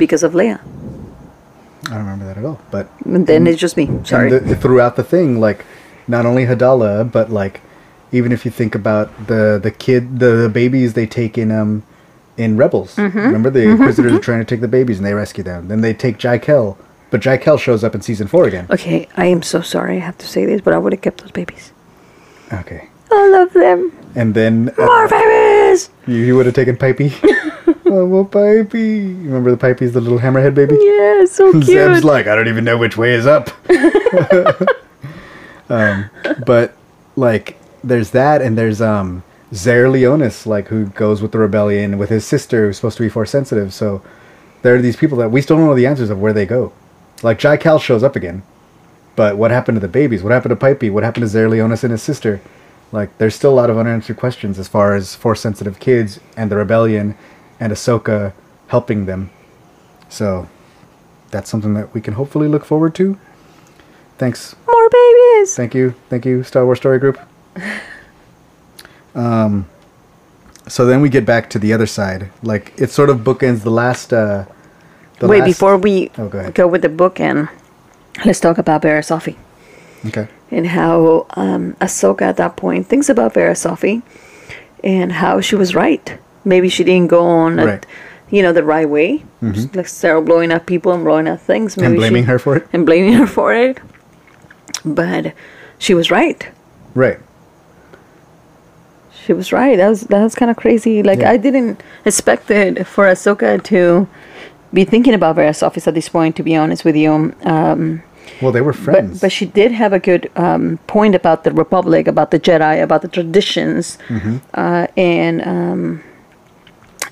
[0.01, 0.57] because of Leia.
[1.87, 3.87] I don't remember that at all but And then it's just me.
[4.03, 4.29] Sorry.
[4.29, 5.65] The, throughout the thing, like
[6.07, 7.61] not only Hedala, but like
[8.11, 11.83] even if you think about the the kid, the, the babies they take in um
[12.37, 12.95] in Rebels.
[12.95, 13.17] Mm-hmm.
[13.17, 15.67] Remember the Inquisitors are trying to take the babies and they rescue them.
[15.67, 16.77] Then they take Jai Kell,
[17.09, 18.67] but Jai Kell shows up in season four again.
[18.69, 19.97] okay, I am so sorry.
[19.97, 21.71] I have to say this, but I would have kept those babies.
[22.51, 23.91] Okay, I love them.
[24.15, 25.89] and then uh, More babies.
[26.07, 27.11] you, you would have taken Pypey.
[27.85, 29.23] oh, well, Pypey.
[29.23, 30.77] You Remember the Pypey's the little hammerhead baby.
[30.81, 31.65] Yeah, so cute.
[31.65, 33.49] Zeb's like, I don't even know which way is up.
[35.69, 36.09] um,
[36.45, 36.75] but
[37.15, 39.23] like, there's that, and there's um,
[39.53, 43.09] Zare Leonis, like who goes with the rebellion with his sister, who's supposed to be
[43.09, 43.73] force sensitive.
[43.73, 44.01] So
[44.61, 46.73] there are these people that we still don't know the answers of where they go.
[47.23, 48.43] Like Jai Kell shows up again,
[49.15, 50.23] but what happened to the babies?
[50.23, 50.91] What happened to Pypey?
[50.91, 52.41] What happened to Zare Leonis and his sister?
[52.91, 56.51] Like, there's still a lot of unanswered questions as far as force sensitive kids and
[56.51, 57.17] the rebellion,
[57.59, 58.33] and Ahsoka
[58.67, 59.29] helping them.
[60.09, 60.47] So
[61.31, 63.17] that's something that we can hopefully look forward to.
[64.17, 64.55] Thanks.
[64.67, 65.55] More babies.
[65.55, 65.93] Thank you.
[66.09, 67.19] Thank you, Star Wars Story Group.
[69.13, 69.67] Um,
[70.67, 72.29] so then we get back to the other side.
[72.43, 74.13] Like, it sort of bookends the last.
[74.13, 74.45] Uh,
[75.19, 77.47] the Wait, last- before we Oh, go go with the book and
[78.25, 79.35] let's talk about Barriss Offee.
[80.07, 80.27] Okay.
[80.51, 84.03] and how um, Ahsoka at that point thinks about Barriss Offee
[84.83, 86.19] and how she was right.
[86.45, 87.81] Maybe she didn't go on, Right.
[87.81, 88.35] Mm-hmm.
[88.35, 89.23] you know, the right way.
[89.51, 91.75] Just Like Sarah blowing up people and blowing up things.
[91.75, 92.67] Maybe And blaming she- her for it?
[92.71, 93.79] And blaming her for it.
[94.85, 95.33] But
[95.79, 96.47] she was right.
[96.93, 97.19] Right.
[99.25, 99.75] She was right.
[99.77, 101.01] That was that was kind of crazy.
[101.01, 101.31] Like Yeah.
[101.31, 104.07] I didn't expect it for Ahsoka to
[104.73, 106.35] be thinking about Barriss Offee at this point.
[106.35, 108.03] To be honest with you, um,
[108.41, 109.13] Well, they were friends.
[109.19, 112.83] But, but she did have a good um, point about the Republic, about the Jedi,
[112.83, 114.37] about the traditions, Mm-hmm.
[114.53, 116.03] uh, and um,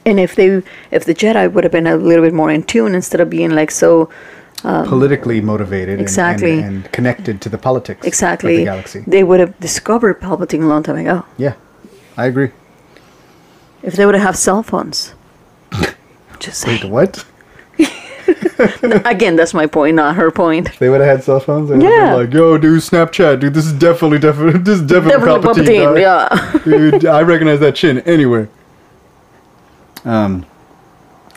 [0.05, 2.93] and if they if the Jedi would have been a little bit more in tune
[2.95, 4.09] instead of being like so
[4.61, 6.59] politically motivated and- um, exactly.
[6.59, 9.03] and, and connected to the politics of exactly, the galaxy.
[9.05, 11.25] they would have discovered Palpatine a long time ago.
[11.37, 11.55] Yeah,
[12.17, 12.51] I agree.
[13.81, 15.13] If they would have had cell phones,
[16.39, 16.91] just Wait, saying.
[16.91, 17.25] what?
[19.05, 20.69] Again, that's my point, not her point.
[20.69, 22.15] If they would have had cell phones, they would have Yeah.
[22.15, 25.95] been like, "Yo, dude, Snapchat, dude, this is definitely, definitely, this is definitely, Definitely Palpatine,
[25.95, 26.61] Palpatine, yeah.
[26.63, 27.05] dude.
[27.05, 28.47] I recognize that chin anywhere."
[30.05, 30.45] Um,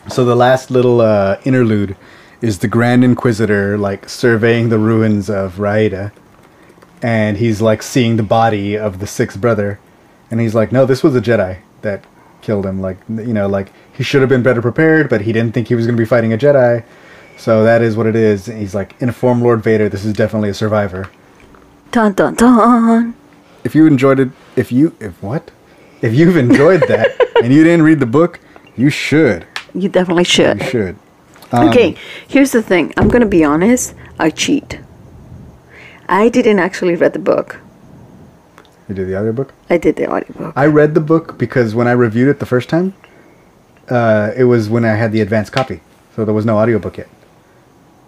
[0.09, 1.95] so the last little uh, interlude
[2.41, 6.11] is the Grand Inquisitor like surveying the ruins of Raada,
[7.01, 9.79] and he's like seeing the body of the sixth brother,
[10.31, 12.05] and he's like, "No, this was a Jedi that
[12.41, 12.81] killed him.
[12.81, 15.75] Like, you know, like he should have been better prepared, but he didn't think he
[15.75, 16.83] was going to be fighting a Jedi."
[17.37, 18.47] So that is what it is.
[18.47, 21.09] He's like, inform Lord Vader, this is definitely a survivor.
[21.91, 23.15] Dun dun dun.
[23.63, 25.51] If you enjoyed it, if you, if what?
[26.01, 28.39] If you've enjoyed that and you didn't read the book,
[28.77, 29.45] you should.
[29.73, 30.61] You definitely should.
[30.61, 30.95] You should.
[31.51, 31.95] Um, okay,
[32.27, 32.93] here's the thing.
[32.97, 33.93] I'm gonna be honest.
[34.19, 34.79] I cheat.
[36.09, 37.59] I didn't actually read the book.
[38.87, 39.53] You did the audiobook?
[39.69, 40.53] I did the audiobook.
[40.55, 42.93] I read the book because when I reviewed it the first time,
[43.89, 45.81] uh, it was when I had the advanced copy.
[46.15, 47.09] So there was no audiobook yet.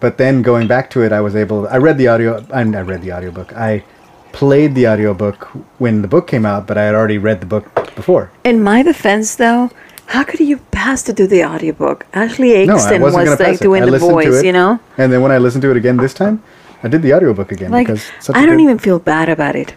[0.00, 1.68] But then going back to it, I was able.
[1.68, 2.44] I read the audio.
[2.52, 3.52] I, I read the audiobook.
[3.52, 3.84] I
[4.32, 5.44] played the audiobook
[5.78, 8.30] when the book came out, but I had already read the book before.
[8.44, 9.70] In my defense, though,
[10.10, 12.04] how could you pass to do the audiobook?
[12.12, 13.62] Ashley No, wasn't gonna pass like it.
[13.62, 14.80] doing I the voice, it, you know?
[14.98, 16.42] And then when I listened to it again this time,
[16.82, 19.54] I did the audiobook again Like, because such a I don't even feel bad about
[19.54, 19.76] it.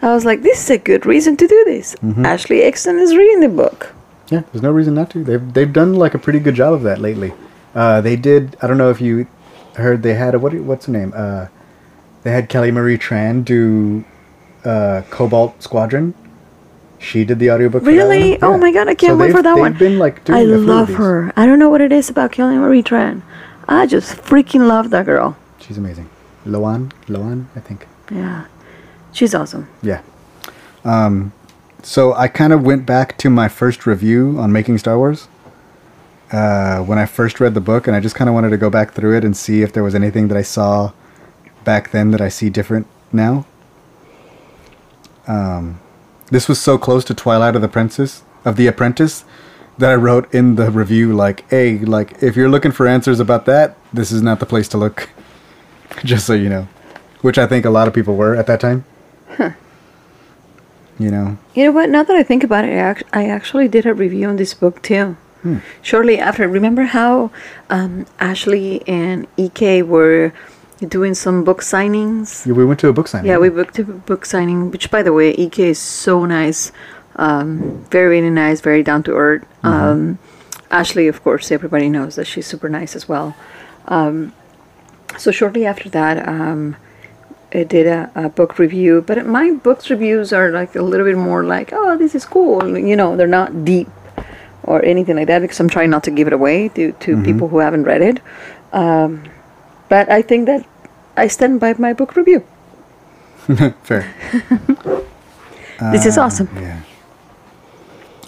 [0.00, 1.96] I was like, this is a good reason to do this.
[1.96, 2.24] Mm-hmm.
[2.24, 3.92] Ashley Eckstein is reading the book.
[4.30, 5.22] Yeah, there's no reason not to.
[5.22, 7.34] They've they've done like a pretty good job of that lately.
[7.74, 8.56] Uh, they did.
[8.62, 9.26] I don't know if you
[9.76, 10.54] heard they had a what?
[10.54, 11.12] What's her name?
[11.14, 11.48] Uh,
[12.22, 14.02] they had Kelly Marie Tran do
[14.64, 16.14] uh, Cobalt Squadron.
[17.04, 17.84] She did the audiobook.
[17.84, 18.40] Really?
[18.42, 19.74] Oh my god, I can't So wait for that they've one.
[19.74, 21.32] been like doing I a few of love her.
[21.36, 23.22] I don't know what it is about Kelly Marie Tran.
[23.68, 25.36] I just freaking love that girl.
[25.60, 26.08] She's amazing.
[26.46, 27.86] Loan, Loan, I think.
[28.10, 28.46] Yeah.
[29.12, 29.68] She's awesome.
[29.82, 30.02] Yeah.
[30.84, 31.32] Um,
[31.82, 35.28] so I kind of went back to my first review on making Star Wars.
[36.32, 38.68] Uh, when I first read the book, and I just kind of wanted to go
[38.68, 40.92] back through it and see if there was anything that I saw
[41.64, 43.46] back then that I see different now.
[45.28, 45.80] Um,
[46.30, 49.24] this was so close to Twilight of the Princess of the Apprentice
[49.78, 53.44] that I wrote in the review like, "Hey, like if you're looking for answers about
[53.46, 55.10] that, this is not the place to look."
[56.04, 56.66] just so you know,
[57.20, 58.84] which I think a lot of people were at that time.
[59.36, 59.50] Huh.
[60.98, 61.90] You know, You know what?
[61.90, 64.54] Now that I think about it, I, act- I actually did a review on this
[64.54, 65.16] book too.
[65.42, 65.58] Hmm.
[65.82, 67.30] Shortly after, remember how
[67.68, 70.32] um, Ashley and Ek were
[70.84, 72.46] doing some book signings?
[72.46, 73.28] Yeah, we went to a book signing.
[73.28, 76.72] Yeah, we booked a book signing, which, by the way, Ek is so nice.
[77.16, 79.42] Um, very, very nice, very down to earth.
[79.62, 79.66] Mm-hmm.
[79.66, 80.18] Um,
[80.70, 83.36] Ashley, of course, everybody knows that she's super nice as well.
[83.86, 84.32] Um,
[85.18, 86.76] so, shortly after that, um,
[87.52, 91.16] I did a, a book review, but my books reviews are like a little bit
[91.16, 92.76] more like, oh, this is cool.
[92.76, 93.88] You know, they're not deep
[94.64, 97.48] or anything like that because I'm trying not to give it away to, to people
[97.48, 98.20] who haven't read it.
[98.72, 99.24] Um,
[99.88, 100.66] but I think that
[101.16, 102.44] I stand by my book review.
[103.82, 104.14] Fair.
[105.92, 106.48] this is Uh, awesome.
[106.56, 106.80] Yeah.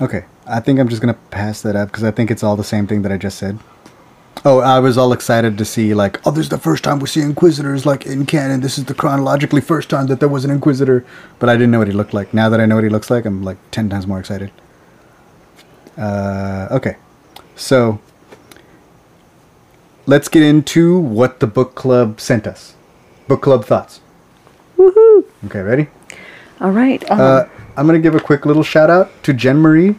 [0.00, 0.24] Okay.
[0.46, 2.86] I think I'm just gonna pass that up because I think it's all the same
[2.86, 3.58] thing that I just said.
[4.44, 7.08] Oh, I was all excited to see like, oh, this is the first time we
[7.08, 8.60] see Inquisitors like in canon.
[8.60, 11.04] This is the chronologically first time that there was an Inquisitor,
[11.40, 12.32] but I didn't know what he looked like.
[12.32, 14.52] Now that I know what he looks like, I'm like ten times more excited.
[15.98, 16.96] Uh, okay,
[17.56, 17.98] so
[20.06, 22.75] let's get into what the book club sent us.
[23.28, 24.00] Book club thoughts.
[24.78, 25.24] Woohoo!
[25.46, 25.88] Okay, ready?
[26.60, 27.02] All right.
[27.10, 27.46] Uh,
[27.76, 29.96] I'm gonna give a quick little shout out to Jen Marie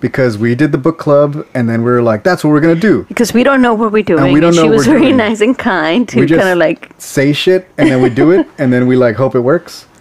[0.00, 2.74] because we did the book club and then we were like, "That's what we're gonna
[2.74, 4.24] do." because we don't know what we're doing.
[4.24, 5.16] And we don't she know what was very doing.
[5.16, 6.90] nice and kind to we just kind of like.
[6.98, 9.86] say shit and then we do it and then we like hope it works.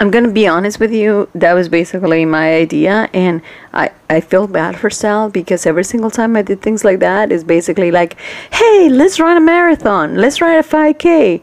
[0.00, 1.28] I'm gonna be honest with you.
[1.34, 3.42] That was basically my idea, and
[3.74, 7.32] I I feel bad for Sal because every single time I did things like that
[7.32, 8.16] is basically like,
[8.52, 11.42] hey, let's run a marathon, let's run a 5K,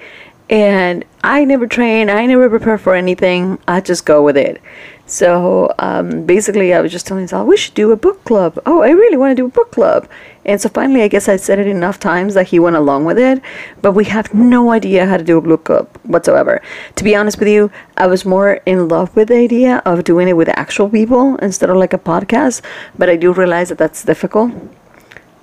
[0.50, 3.58] and I never train, I never prepare for anything.
[3.68, 4.62] I just go with it.
[5.08, 8.60] So um, basically, I was just telling Sal, we should do a book club.
[8.66, 10.08] Oh, I really want to do a book club.
[10.46, 13.20] And so finally, I guess I said it enough times that he went along with
[13.20, 13.41] it.
[13.82, 16.62] But we have no idea how to do a book club whatsoever.
[16.96, 20.28] To be honest with you, I was more in love with the idea of doing
[20.28, 22.62] it with actual people instead of like a podcast.
[22.98, 24.52] But I do realize that that's difficult.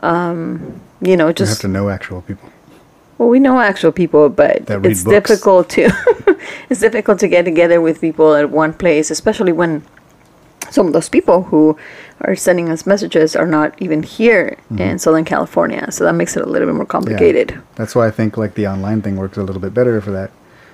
[0.01, 2.51] Um, you know, You have just to know actual people.
[3.23, 5.05] Well, we know actual people, but it's books.
[5.05, 5.91] difficult to
[6.71, 9.85] it's difficult to get together with people at one place, especially when
[10.71, 11.77] some of those people who
[12.23, 15.87] are sending us messages are not even here in Southern California.
[15.93, 17.09] So that makes it a little bit more Mm-hmm.
[17.11, 17.17] Yeah.
[17.19, 17.63] complicated.
[17.77, 20.31] That's why I think like the online thing works a little bit better for that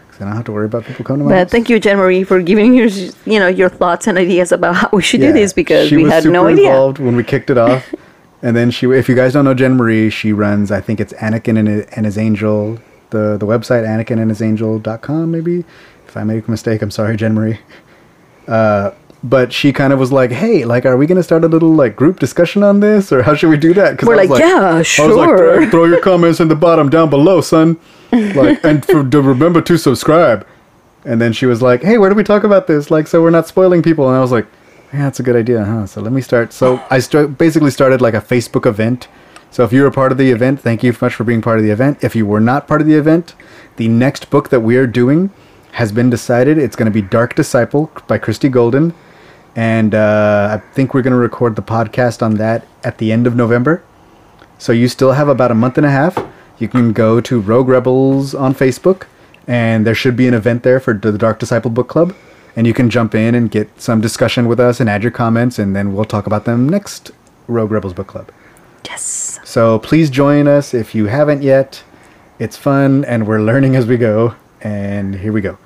[0.06, 1.50] because I don't have to worry about people coming to my But house.
[1.50, 2.88] thank you, Jen Marie, for giving your
[3.26, 5.96] you know your thoughts and ideas about how we should Yeah, do this because she
[5.96, 6.70] we was had no idea.
[6.70, 7.84] involved when we kicked it off.
[8.42, 11.12] And then she, if you guys don't know Jen Marie, she runs, I think it's
[11.14, 12.78] Anakin and, and his angel,
[13.10, 15.64] the, the website, anakinandhisangel.com, maybe.
[16.06, 17.58] If I make a mistake, I'm sorry, Jen Marie.
[18.46, 18.92] Uh,
[19.24, 21.96] but she kind of was like, "Hey, like, are we gonna start a little like
[21.96, 24.82] group discussion on this, or how should we do that?" 'Cause We're like, "Yeah, I
[24.82, 27.76] sure." was like, throw, throw your comments in the bottom down below, son.
[28.12, 30.46] Like, and for, to remember to subscribe.
[31.04, 32.90] And then she was like, "Hey, where do we talk about this?
[32.92, 34.46] Like, so we're not spoiling people." And I was like,
[34.92, 36.52] "Yeah, that's a good idea, huh?" So let me start.
[36.52, 39.08] So I st- basically started like a Facebook event.
[39.50, 41.58] So if you were part of the event, thank you so much for being part
[41.58, 41.98] of the event.
[42.02, 43.34] If you were not part of the event,
[43.76, 45.30] the next book that we are doing
[45.72, 46.58] has been decided.
[46.58, 48.94] It's going to be Dark Disciple by Christie Golden
[49.58, 53.26] and uh, I think we're going to record the podcast on that at the end
[53.26, 53.82] of November.
[54.56, 56.16] So you still have about a month and a half.
[56.58, 59.06] You can go to Rogue Rebels on Facebook,
[59.48, 62.14] and there should be an event there for the Dark Disciple Book Club.
[62.58, 65.60] And you can jump in and get some discussion with us and add your comments,
[65.60, 67.12] and then we'll talk about them next
[67.46, 68.32] Rogue Rebels Book Club.
[68.84, 69.38] Yes.
[69.44, 71.84] So please join us if you haven't yet.
[72.40, 74.34] It's fun, and we're learning as we go.
[74.60, 75.56] And here we go.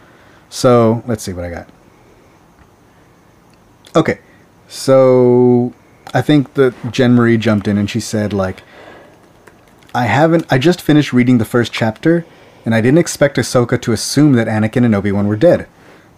[0.50, 1.70] So let's see what I got.
[3.96, 4.18] Okay,
[4.68, 5.72] so
[6.12, 8.62] I think that Jen Marie jumped in and she said like,
[9.94, 10.44] I haven't.
[10.50, 12.26] I just finished reading the first chapter,
[12.66, 15.66] and I didn't expect Ahsoka to assume that Anakin and Obi Wan were dead.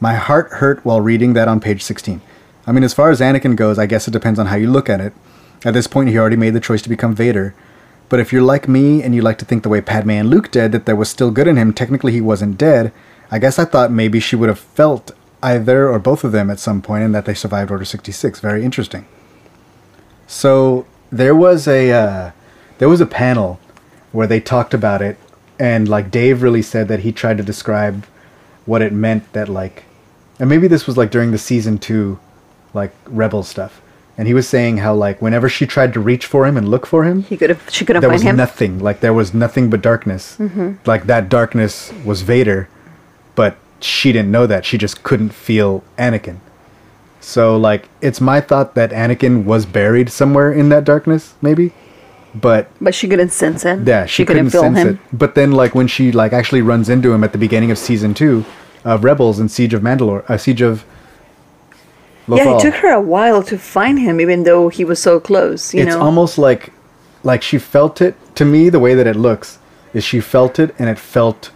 [0.01, 2.21] My heart hurt while reading that on page 16.
[2.67, 4.89] I mean, as far as Anakin goes, I guess it depends on how you look
[4.89, 5.13] at it.
[5.65, 7.55] At this point, he already made the choice to become Vader.
[8.09, 10.51] But if you're like me and you like to think the way Padme and Luke
[10.51, 12.93] did, that there was still good in him, technically he wasn't dead,
[13.31, 16.59] I guess I thought maybe she would have felt either or both of them at
[16.59, 18.41] some point and that they survived Order 66.
[18.41, 19.07] Very interesting.
[20.27, 22.31] So there was a uh,
[22.79, 23.61] there was a panel
[24.13, 25.19] where they talked about it
[25.59, 28.07] and like Dave really said that he tried to describe
[28.67, 29.85] what it meant that like
[30.39, 32.19] and maybe this was like during the season 2
[32.73, 33.81] like rebel stuff
[34.17, 36.87] and he was saying how like whenever she tried to reach for him and look
[36.87, 39.15] for him he could have she could have there find was him nothing like there
[39.15, 40.73] was nothing but darkness mm-hmm.
[40.87, 42.69] like that darkness was vader
[43.35, 44.65] but she didn't know that.
[44.65, 46.39] She just couldn't feel Anakin.
[47.21, 51.73] So like it's my thought that Anakin was buried somewhere in that darkness, maybe.
[52.35, 53.87] But But she couldn't sense it.
[53.87, 54.89] Yeah, she, she couldn't, couldn't, sense him.
[54.89, 54.99] it.
[55.13, 58.15] But then like when she like actually runs into him at the beginning of season
[58.15, 58.45] two
[58.85, 60.85] of Rebels and Siege of Mandalore, uh, Siege of
[62.29, 65.75] yeah, it took her a while to find him, even though he was so close.
[65.75, 66.73] You it's know, almost like
[67.23, 69.59] like she felt it to me the way that it looks
[69.93, 71.51] is she felt it and it felt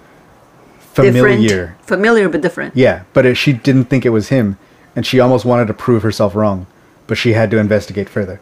[0.79, 2.77] familiar different, familiar but different.
[2.77, 4.59] Yeah, but it, she didn't think it was him,
[4.95, 6.67] and she almost wanted to prove herself wrong,
[7.07, 8.41] but she had to investigate further.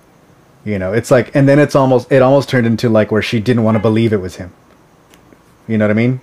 [0.66, 3.38] You know, it's like, and then it's almost, it almost turned into like where she
[3.38, 4.52] didn't want to believe it was him.
[5.68, 6.20] You know what I mean?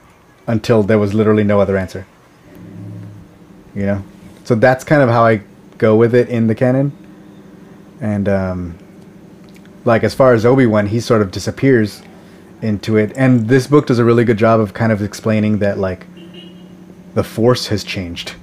[0.47, 2.05] Until there was literally no other answer.
[3.73, 4.03] You know,
[4.43, 5.41] so that's kind of how I
[5.77, 6.91] go with it in the canon.
[8.01, 8.77] And um,
[9.85, 12.01] like as far as Obi Wan, he sort of disappears
[12.61, 15.77] into it, and this book does a really good job of kind of explaining that
[15.77, 16.05] like
[17.13, 18.35] the force has changed.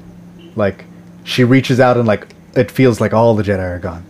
[0.56, 0.86] Like
[1.24, 4.04] she reaches out and like it feels like all the Jedi are gone.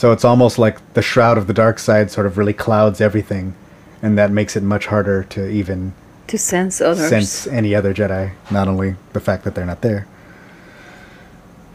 [0.00, 3.54] So it's almost like the shroud of the dark side sort of really clouds everything,
[4.00, 5.92] and that makes it much harder to even
[6.28, 7.10] to sense others.
[7.10, 8.32] sense any other Jedi.
[8.50, 10.06] Not only the fact that they're not there.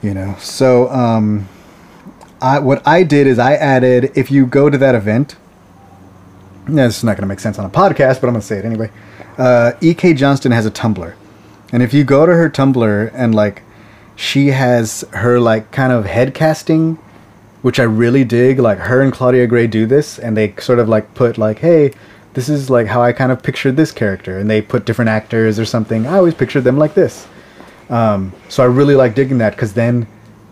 [0.01, 0.35] You know.
[0.39, 1.47] So um,
[2.41, 5.35] I what I did is I added if you go to that event.
[6.67, 8.57] This is not going to make sense on a podcast, but I'm going to say
[8.57, 8.89] it anyway.
[9.37, 10.15] Uh, E.K.
[10.15, 11.13] Johnston has a Tumblr
[11.71, 13.61] and if you go to her Tumblr and like
[14.15, 16.97] she has her like kind of head casting,
[17.65, 18.59] which I really dig.
[18.59, 21.93] Like her and Claudia Gray do this, and they sort of like put like, hey,
[22.35, 25.57] this is like how I kind of pictured this character, and they put different actors
[25.57, 26.05] or something.
[26.05, 27.27] I always pictured them like this.
[27.89, 30.05] Um, so I really like digging that because then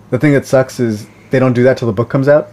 [0.09, 2.49] the thing that sucks is they don't do that till the book comes out,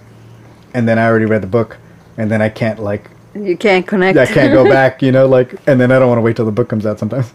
[0.75, 1.79] and then I already read the book,
[2.19, 4.19] and then I can't like you can't connect.
[4.19, 6.45] I can't go back, you know, like, and then I don't want to wait till
[6.45, 7.33] the book comes out sometimes.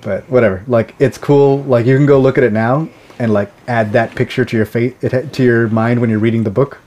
[0.00, 1.62] But whatever, like it's cool.
[1.64, 2.88] Like you can go look at it now
[3.18, 6.44] and like add that picture to your face, it to your mind when you're reading
[6.44, 6.78] the book.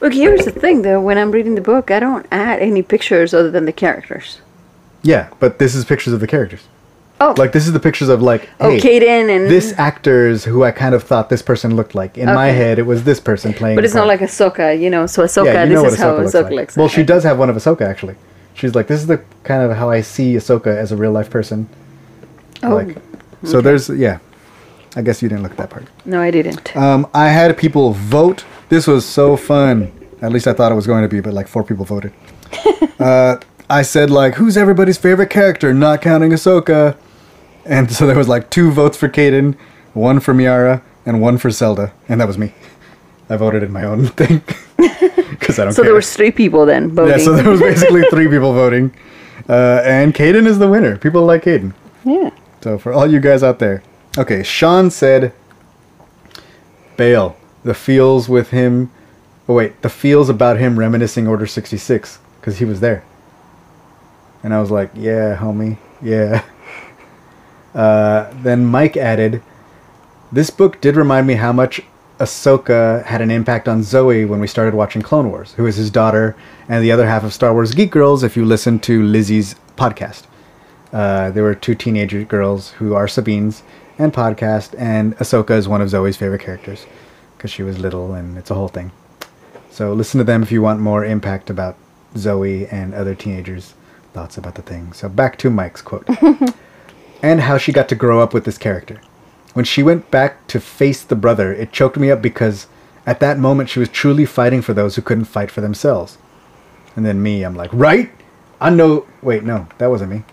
[0.00, 1.00] Look, here's the thing though.
[1.00, 4.40] When I'm reading the book, I don't add any pictures other than the characters.
[5.02, 6.62] Yeah, but this is pictures of the characters.
[7.18, 10.64] Oh, Like this is the pictures of like, oh, hey, Kaeden and this actor's who
[10.64, 12.18] I kind of thought this person looked like.
[12.18, 13.76] In my head, it was this person playing.
[13.76, 15.06] But it's not like Ahsoka, you know.
[15.06, 16.52] So Ahsoka, yeah, you know this what is how Ahsoka looks Ahsoka like.
[16.52, 16.76] looks.
[16.76, 18.16] Well, she does have one of Ahsoka actually.
[18.52, 21.30] She's like, this is the kind of how I see Ahsoka as a real life
[21.30, 21.68] person.
[22.62, 22.96] Oh, Like,
[23.44, 24.18] so there's yeah.
[24.96, 25.84] I guess you didn't look at that part.
[26.04, 26.74] no, I didn't.
[26.76, 28.44] Um, I had people vote.
[28.70, 29.92] This was so fun.
[30.22, 32.12] At least I thought it was going to be, but like four people voted.
[32.98, 33.36] uh,
[33.68, 36.96] I said like, who's everybody's favorite character, not counting Ahsoka?
[37.66, 39.54] And so there was like two votes for Kaeden,
[39.92, 42.54] one for Miara, and one for Zelda, and that was me.
[43.28, 44.40] I voted in my own thing
[45.30, 45.86] because I don't So care.
[45.90, 47.18] there was three people then voting.
[47.18, 48.94] yeah, so there was basically three people voting,
[49.48, 50.96] uh, and Kaeden is the winner.
[50.96, 51.74] People like Kaeden.
[52.04, 52.30] yeah.
[52.62, 53.82] So for all you guys out there,
[54.18, 55.32] okay, Sean said,
[56.96, 58.90] Bail, the feels with him.
[59.48, 63.04] Oh wait, the feels about him reminiscing Order sixty six because he was there.
[64.42, 66.44] And I was like, yeah, homie, yeah.
[67.74, 69.42] Uh, then Mike added,
[70.32, 71.82] this book did remind me how much
[72.18, 75.90] Ahsoka had an impact on Zoe when we started watching Clone Wars, who is his
[75.90, 76.34] daughter
[76.70, 78.22] and the other half of Star Wars Geek Girls.
[78.22, 80.22] If you listen to Lizzie's podcast.
[80.92, 83.62] Uh, there were two teenager girls who are Sabines
[83.98, 86.86] and podcast, and Ahsoka is one of Zoe's favorite characters
[87.36, 88.92] because she was little and it's a whole thing.
[89.70, 91.76] So listen to them if you want more impact about
[92.16, 93.74] Zoe and other teenagers'
[94.12, 94.92] thoughts about the thing.
[94.92, 96.08] So back to Mike's quote.
[97.22, 99.00] and how she got to grow up with this character.
[99.54, 102.66] When she went back to face the brother, it choked me up because
[103.06, 106.18] at that moment she was truly fighting for those who couldn't fight for themselves.
[106.94, 108.10] And then me, I'm like, right?
[108.60, 109.06] I know.
[109.22, 110.24] Wait, no, that wasn't me.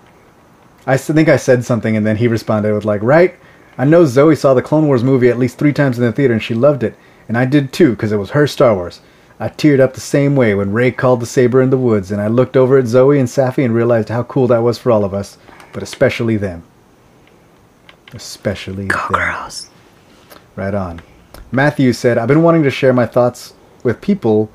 [0.85, 3.35] I think I said something, and then he responded with like, "Right,
[3.77, 6.33] I know Zoe saw the Clone Wars movie at least three times in the theater,
[6.33, 6.95] and she loved it,
[7.27, 9.01] and I did too, because it was her Star Wars.
[9.39, 12.21] I teared up the same way when Rey called the saber in the woods, and
[12.21, 15.03] I looked over at Zoe and Safi and realized how cool that was for all
[15.03, 15.37] of us,
[15.73, 16.63] but especially them.
[18.13, 19.11] Especially Go them.
[19.13, 19.69] girls.
[20.55, 21.01] Right on.
[21.51, 24.51] Matthew said, I've been wanting to share my thoughts with people,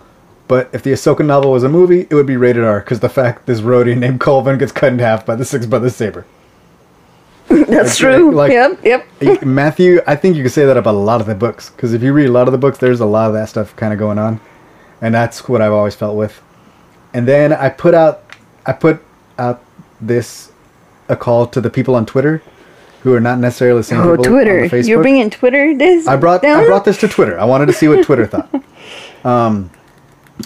[0.46, 3.08] but if the Ahsoka novel was a movie, it would be rated R because the
[3.08, 6.24] fact this roadie named Colvin gets cut in half by the Six Brothers Saber.
[7.68, 8.30] That's true.
[8.32, 8.78] like- yep,
[9.20, 9.42] yep.
[9.42, 12.02] Matthew, I think you could say that about a lot of the books because if
[12.02, 13.98] you read a lot of the books, there's a lot of that stuff kind of
[13.98, 14.40] going on,
[15.00, 16.40] and that's what I've always felt with.
[17.14, 18.22] And then I put out,
[18.66, 19.02] I put
[19.38, 19.62] out
[20.00, 20.52] this
[21.08, 22.42] a call to the people on Twitter
[23.02, 24.64] who are not necessarily the same Oh, people Twitter.
[24.64, 24.88] on Facebook.
[24.88, 26.60] You're bringing Twitter this I brought down?
[26.60, 27.38] I brought this to Twitter.
[27.38, 28.48] I wanted to see what Twitter thought.
[29.24, 29.70] Um,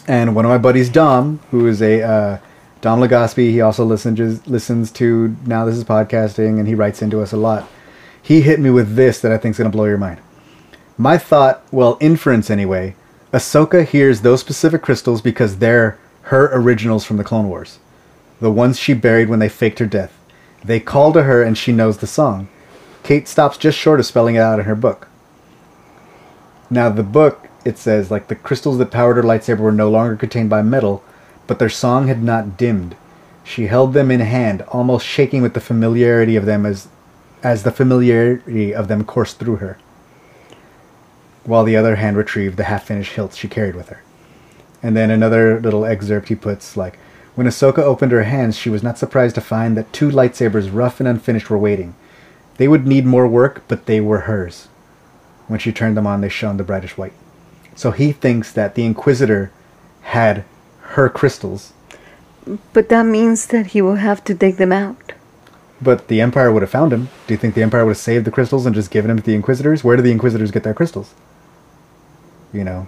[0.08, 2.38] and one of my buddies, Dom, who is a uh,
[2.82, 7.22] Dom Legaspi, he also listens listens to now this is podcasting, and he writes into
[7.22, 7.68] us a lot.
[8.20, 10.20] He hit me with this that I think is going to blow your mind.
[10.98, 12.96] My thought, well, inference anyway.
[13.32, 17.78] Ahsoka hears those specific crystals because they're her originals from the Clone Wars,
[18.40, 20.18] the ones she buried when they faked her death.
[20.64, 22.48] They call to her, and she knows the song.
[23.04, 25.08] Kate stops just short of spelling it out in her book.
[26.68, 30.16] Now, the book, it says, like, the crystals that powered her lightsaber were no longer
[30.16, 31.02] contained by metal,
[31.52, 32.96] but their song had not dimmed.
[33.44, 36.88] She held them in hand, almost shaking with the familiarity of them as,
[37.42, 39.76] as the familiarity of them coursed through her,
[41.44, 44.00] while the other hand retrieved the half-finished hilts she carried with her.
[44.82, 46.96] And then another little excerpt he puts, like,
[47.34, 51.00] when Ahsoka opened her hands, she was not surprised to find that two lightsabers, rough
[51.00, 51.94] and unfinished, were waiting.
[52.56, 54.68] They would need more work, but they were hers.
[55.48, 57.12] When she turned them on, they shone the brightest white.
[57.74, 59.52] So he thinks that the Inquisitor
[60.00, 60.46] had
[60.96, 61.72] her crystals,
[62.72, 65.12] But that means that he will have to dig them out.
[65.80, 67.08] but the Empire would have found him.
[67.26, 69.24] Do you think the Empire would have saved the crystals and just given them to
[69.24, 69.82] the Inquisitors?
[69.84, 71.14] Where do the Inquisitors get their crystals?
[72.52, 72.86] You know.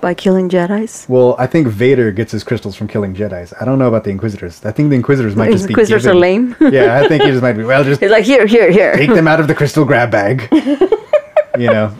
[0.00, 1.04] By killing Jedi's?
[1.08, 3.52] Well, I think Vader gets his crystals from killing Jedi's.
[3.60, 4.64] I don't know about the Inquisitors.
[4.64, 6.56] I think the Inquisitors might just be Inquisitors are lame.
[6.60, 7.64] yeah, I think he just might be.
[7.64, 8.94] Well, just He's like, here, here, here.
[8.96, 10.48] take them out of the crystal grab bag.
[11.58, 11.94] you know.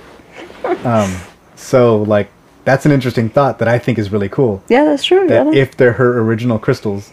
[0.85, 1.15] Um,
[1.57, 2.31] so like
[2.65, 4.63] that's an interesting thought that I think is really cool.
[4.69, 5.27] Yeah, that's true.
[5.29, 5.61] That yeah.
[5.61, 7.13] if they're her original crystals,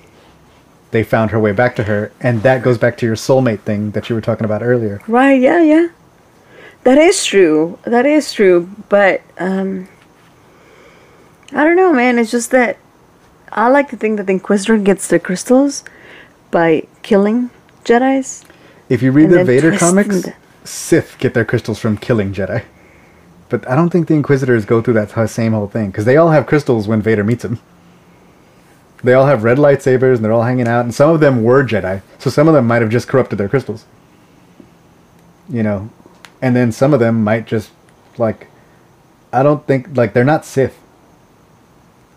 [0.91, 3.91] they found her way back to her, and that goes back to your soulmate thing
[3.91, 5.01] that you were talking about earlier.
[5.07, 5.89] Right, yeah, yeah.
[6.83, 7.77] That is true.
[7.83, 8.69] That is true.
[8.89, 9.89] But um
[11.53, 12.19] I don't know, man.
[12.19, 12.77] It's just that
[13.51, 15.83] I like to think that the Inquisitor gets the crystals
[16.51, 17.49] by killing
[17.83, 18.43] Jedi's.
[18.89, 20.33] If you read the Vader comics, the-
[20.63, 22.63] Sith get their crystals from killing Jedi.
[23.49, 26.31] But I don't think the Inquisitors go through that same whole thing because they all
[26.31, 27.59] have crystals when Vader meets them.
[29.03, 31.63] They all have red lightsabers and they're all hanging out, and some of them were
[31.63, 33.85] Jedi, so some of them might have just corrupted their crystals.
[35.49, 35.89] You know,
[36.41, 37.71] and then some of them might just
[38.17, 38.47] like,
[39.31, 40.77] I don't think like they're not Sith.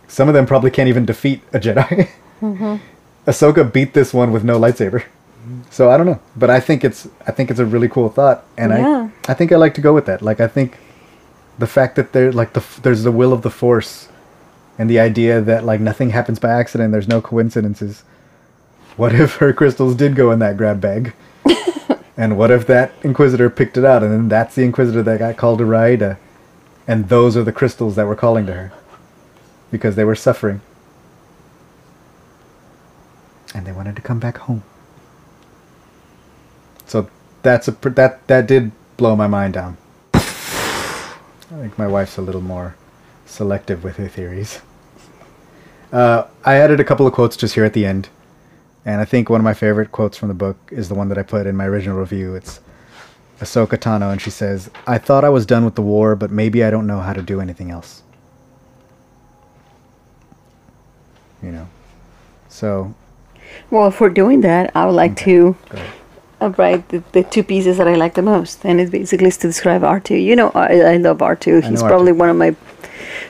[0.09, 2.09] Some of them probably can't even defeat a Jedi.
[2.41, 2.77] Mm-hmm.
[3.27, 5.05] Ahsoka beat this one with no lightsaber.
[5.69, 8.45] So I don't know, but I think it's I think it's a really cool thought,
[8.57, 9.11] and Yeah.
[9.29, 10.23] I I think I like to go with that.
[10.23, 10.79] Like I think
[11.61, 14.09] the fact that there like the there's the will of the force,
[14.79, 16.91] and the idea that like nothing happens by accident.
[16.91, 18.03] There's no coincidences.
[18.97, 21.13] What if her crystals did go in that grab bag?
[22.17, 25.37] and what if that inquisitor picked it out, and then that's the inquisitor that got
[25.37, 26.19] called to Raada,
[26.89, 28.73] and those are the crystals that were calling to her,
[29.71, 30.63] because they were suffering,
[33.55, 34.63] and they wanted to come back home.
[36.87, 37.09] So
[37.43, 39.77] that's a pr- that that did blow my mind down.
[41.53, 42.77] I think my wife's a little more
[43.27, 44.61] selective with her theories.
[45.93, 48.09] Uh, I added a couple of quotes just here at the end,
[48.85, 51.19] and I think one of my favorite quotes from the book is the one that
[51.19, 52.37] I put in my original review.
[52.37, 52.61] It's
[53.41, 56.63] Ahsoka Tano, and she says, "I thought I was done with the war, but maybe
[56.63, 58.03] I don't know how to do anything else."
[61.43, 61.67] You know,
[62.49, 62.95] so
[63.71, 65.57] Well, if we're doing that, I would like to
[66.41, 69.47] write the, the two pieces that I like the most, and it basically is to
[69.47, 70.23] describe R2.
[70.23, 71.69] You know, I, I love R2.
[71.69, 72.17] He's probably R2.
[72.17, 72.53] one of my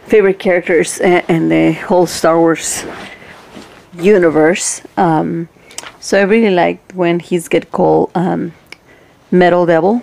[0.06, 2.84] favorite characters in, in the whole Star Wars
[3.94, 4.82] universe.
[4.96, 5.48] Um,
[6.00, 8.52] so I really liked when he's get called um,
[9.30, 10.02] Metal Devil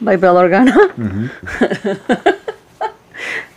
[0.00, 1.30] by Bail Organa.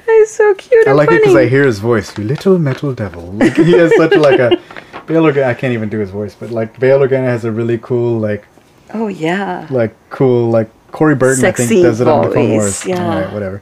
[0.05, 0.89] He's so cute Mm-hmm.
[0.89, 2.17] I like it because I hear his voice.
[2.17, 3.31] You little metal devil.
[3.33, 4.59] Like, he has such like a
[5.07, 5.43] Bail Organa.
[5.43, 8.45] I can't even do his voice, but like Bail Organa has a really cool like
[8.93, 9.67] oh yeah.
[9.69, 11.43] like cool like Corey Burton.
[11.45, 12.85] I Sexy think does it on the Clone Wars.
[12.85, 13.33] yeah.
[13.33, 13.61] Whatever.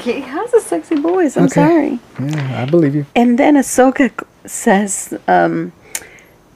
[0.00, 1.36] He has a sexy voice.
[1.36, 1.54] I'm Okay.
[1.54, 1.98] sorry.
[2.20, 3.06] Yeah, I believe you.
[3.16, 4.10] And then Ahsoka
[4.46, 5.72] says um,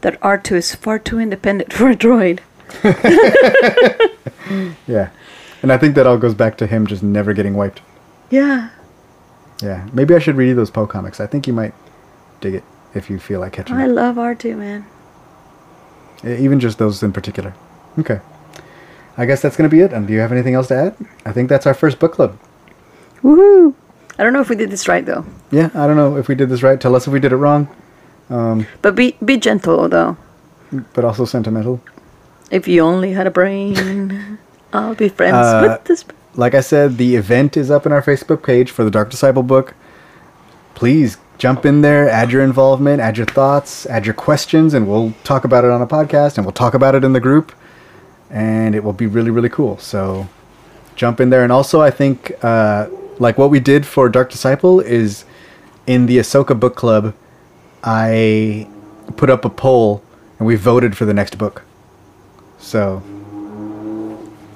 [0.03, 2.41] that R2 is far too independent for a droid.
[4.87, 5.09] Yeah,
[5.63, 7.81] and I think that all goes back to him just never getting wiped.
[8.31, 8.69] Yeah.
[9.63, 11.19] Yeah, maybe I should read those Poe comics.
[11.21, 11.73] I think you might
[12.43, 12.65] dig it
[12.95, 13.89] if you feel like catching I it.
[13.89, 14.85] love R2, man.
[16.25, 17.55] Even just those in particular.
[17.99, 18.21] Okay.
[19.17, 19.93] I guess that's gonna be it.
[19.93, 20.97] And do you have anything else to add?
[21.25, 22.39] I think that's our first book club.
[23.23, 23.75] Woohoo!
[24.19, 25.25] I don't know if we did this right though.
[25.51, 26.81] Yeah, I don't know if we did this right.
[26.81, 27.69] Tell us if we did it wrong.
[28.31, 30.17] Um, But be be gentle though.
[30.95, 31.81] but also sentimental.
[32.51, 34.39] If you only had a brain,
[34.73, 36.05] I'll be friends Uh, with this.
[36.37, 39.43] Like I said, the event is up in our Facebook page for the Dark Disciple
[39.45, 39.75] book.
[40.75, 45.13] Please jump in there, add your involvement, add your thoughts, add your questions, and we'll
[45.25, 47.53] talk about it on a podcast and we'll talk about it in the group.
[48.31, 49.79] And it will be really, really cool.
[49.79, 50.29] So
[50.97, 51.43] jump in there.
[51.43, 52.89] And also, I think, uh,
[53.19, 55.25] like what we did for Dark Disciple is
[55.87, 57.15] in the Ahsoka book club,
[57.83, 58.69] I
[59.17, 60.03] put up a poll
[60.39, 61.63] and we voted for the next book.
[62.59, 63.03] So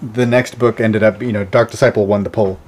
[0.00, 2.58] the next book ended up, you know, Dark Disciple won the poll.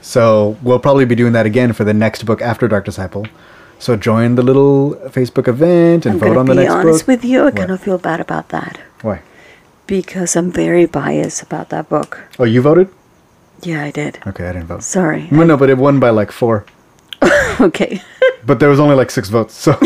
[0.00, 3.26] So we'll probably be doing that again for the next book after Dark Disciple.
[3.78, 7.40] So join the little Facebook event and I'm vote on the be honest with you.
[7.42, 7.56] I What?
[7.56, 9.22] kind of feel bad about that Why?
[9.86, 12.24] because I'm very biased about that book.
[12.38, 12.88] Oh, you voted?
[13.62, 14.18] Yeah, I did.
[14.26, 14.82] Okay, I didn't vote.
[14.82, 15.28] Sorry.
[15.30, 16.64] No, no, but it won by like four.
[17.60, 18.02] okay.
[18.46, 19.78] But there was only like six votes, so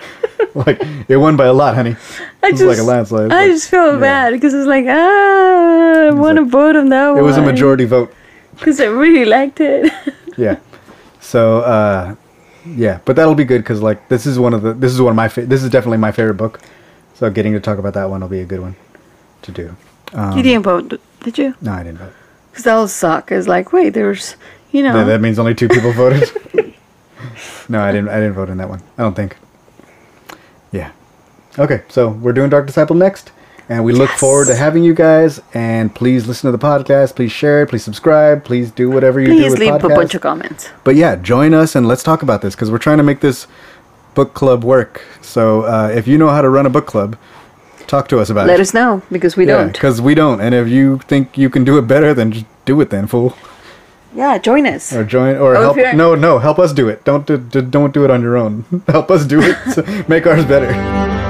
[0.54, 0.78] like
[1.08, 1.96] it won by a lot, honey.
[2.42, 3.32] I It was like a landslide.
[3.32, 4.00] I Like, just feel yeah.
[4.00, 7.18] bad because it's like ah, I want to vote on that one.
[7.18, 8.14] It was a majority vote.
[8.58, 9.92] Because I really liked it.
[10.38, 10.58] Yeah.
[11.18, 12.14] So uh,
[12.66, 15.12] yeah, but that'll be good because like this is one of the this is one
[15.12, 16.60] of my fa- this is definitely my favorite book.
[17.14, 18.76] So getting to talk about that one will be a good one
[19.40, 19.74] to do.
[20.12, 21.54] Um, you didn't vote, did you?
[21.62, 22.12] No, I didn't vote.
[22.50, 23.32] Because that'll suck.
[23.32, 24.36] It's like wait, there's
[24.72, 24.92] you know.
[24.92, 26.30] That, that means only two people voted.
[27.70, 28.10] no, I didn't.
[28.10, 28.82] I didn't vote in that one.
[28.98, 29.36] I don't think.
[30.70, 30.92] Yeah.
[31.58, 33.32] Okay, so we're doing Dark Disciple next,
[33.68, 35.40] and we look forward to having you guys.
[35.54, 37.16] And please listen to the podcast.
[37.16, 37.68] Please share it.
[37.68, 38.44] Please subscribe.
[38.44, 40.70] Please do whatever you do Please leave a bunch of comments.
[40.84, 43.46] But yeah, join us and let's talk about this because we're trying to make this
[44.14, 45.02] book club work.
[45.20, 47.16] So uh, if you know how to run a book club,
[47.86, 48.58] talk to us about Let it.
[48.58, 49.72] Let us know because we yeah, don't.
[49.72, 50.40] because we don't.
[50.40, 53.36] And if you think you can do it better, then just do it then, fool.
[54.14, 54.94] Yeah, join us.
[54.94, 55.94] Or join, or Oh, help.
[55.94, 57.04] No, no, help us do it.
[57.04, 58.64] Don't do, do, don't do it on your own.
[58.88, 60.08] help us do it.
[60.08, 61.25] make ours better.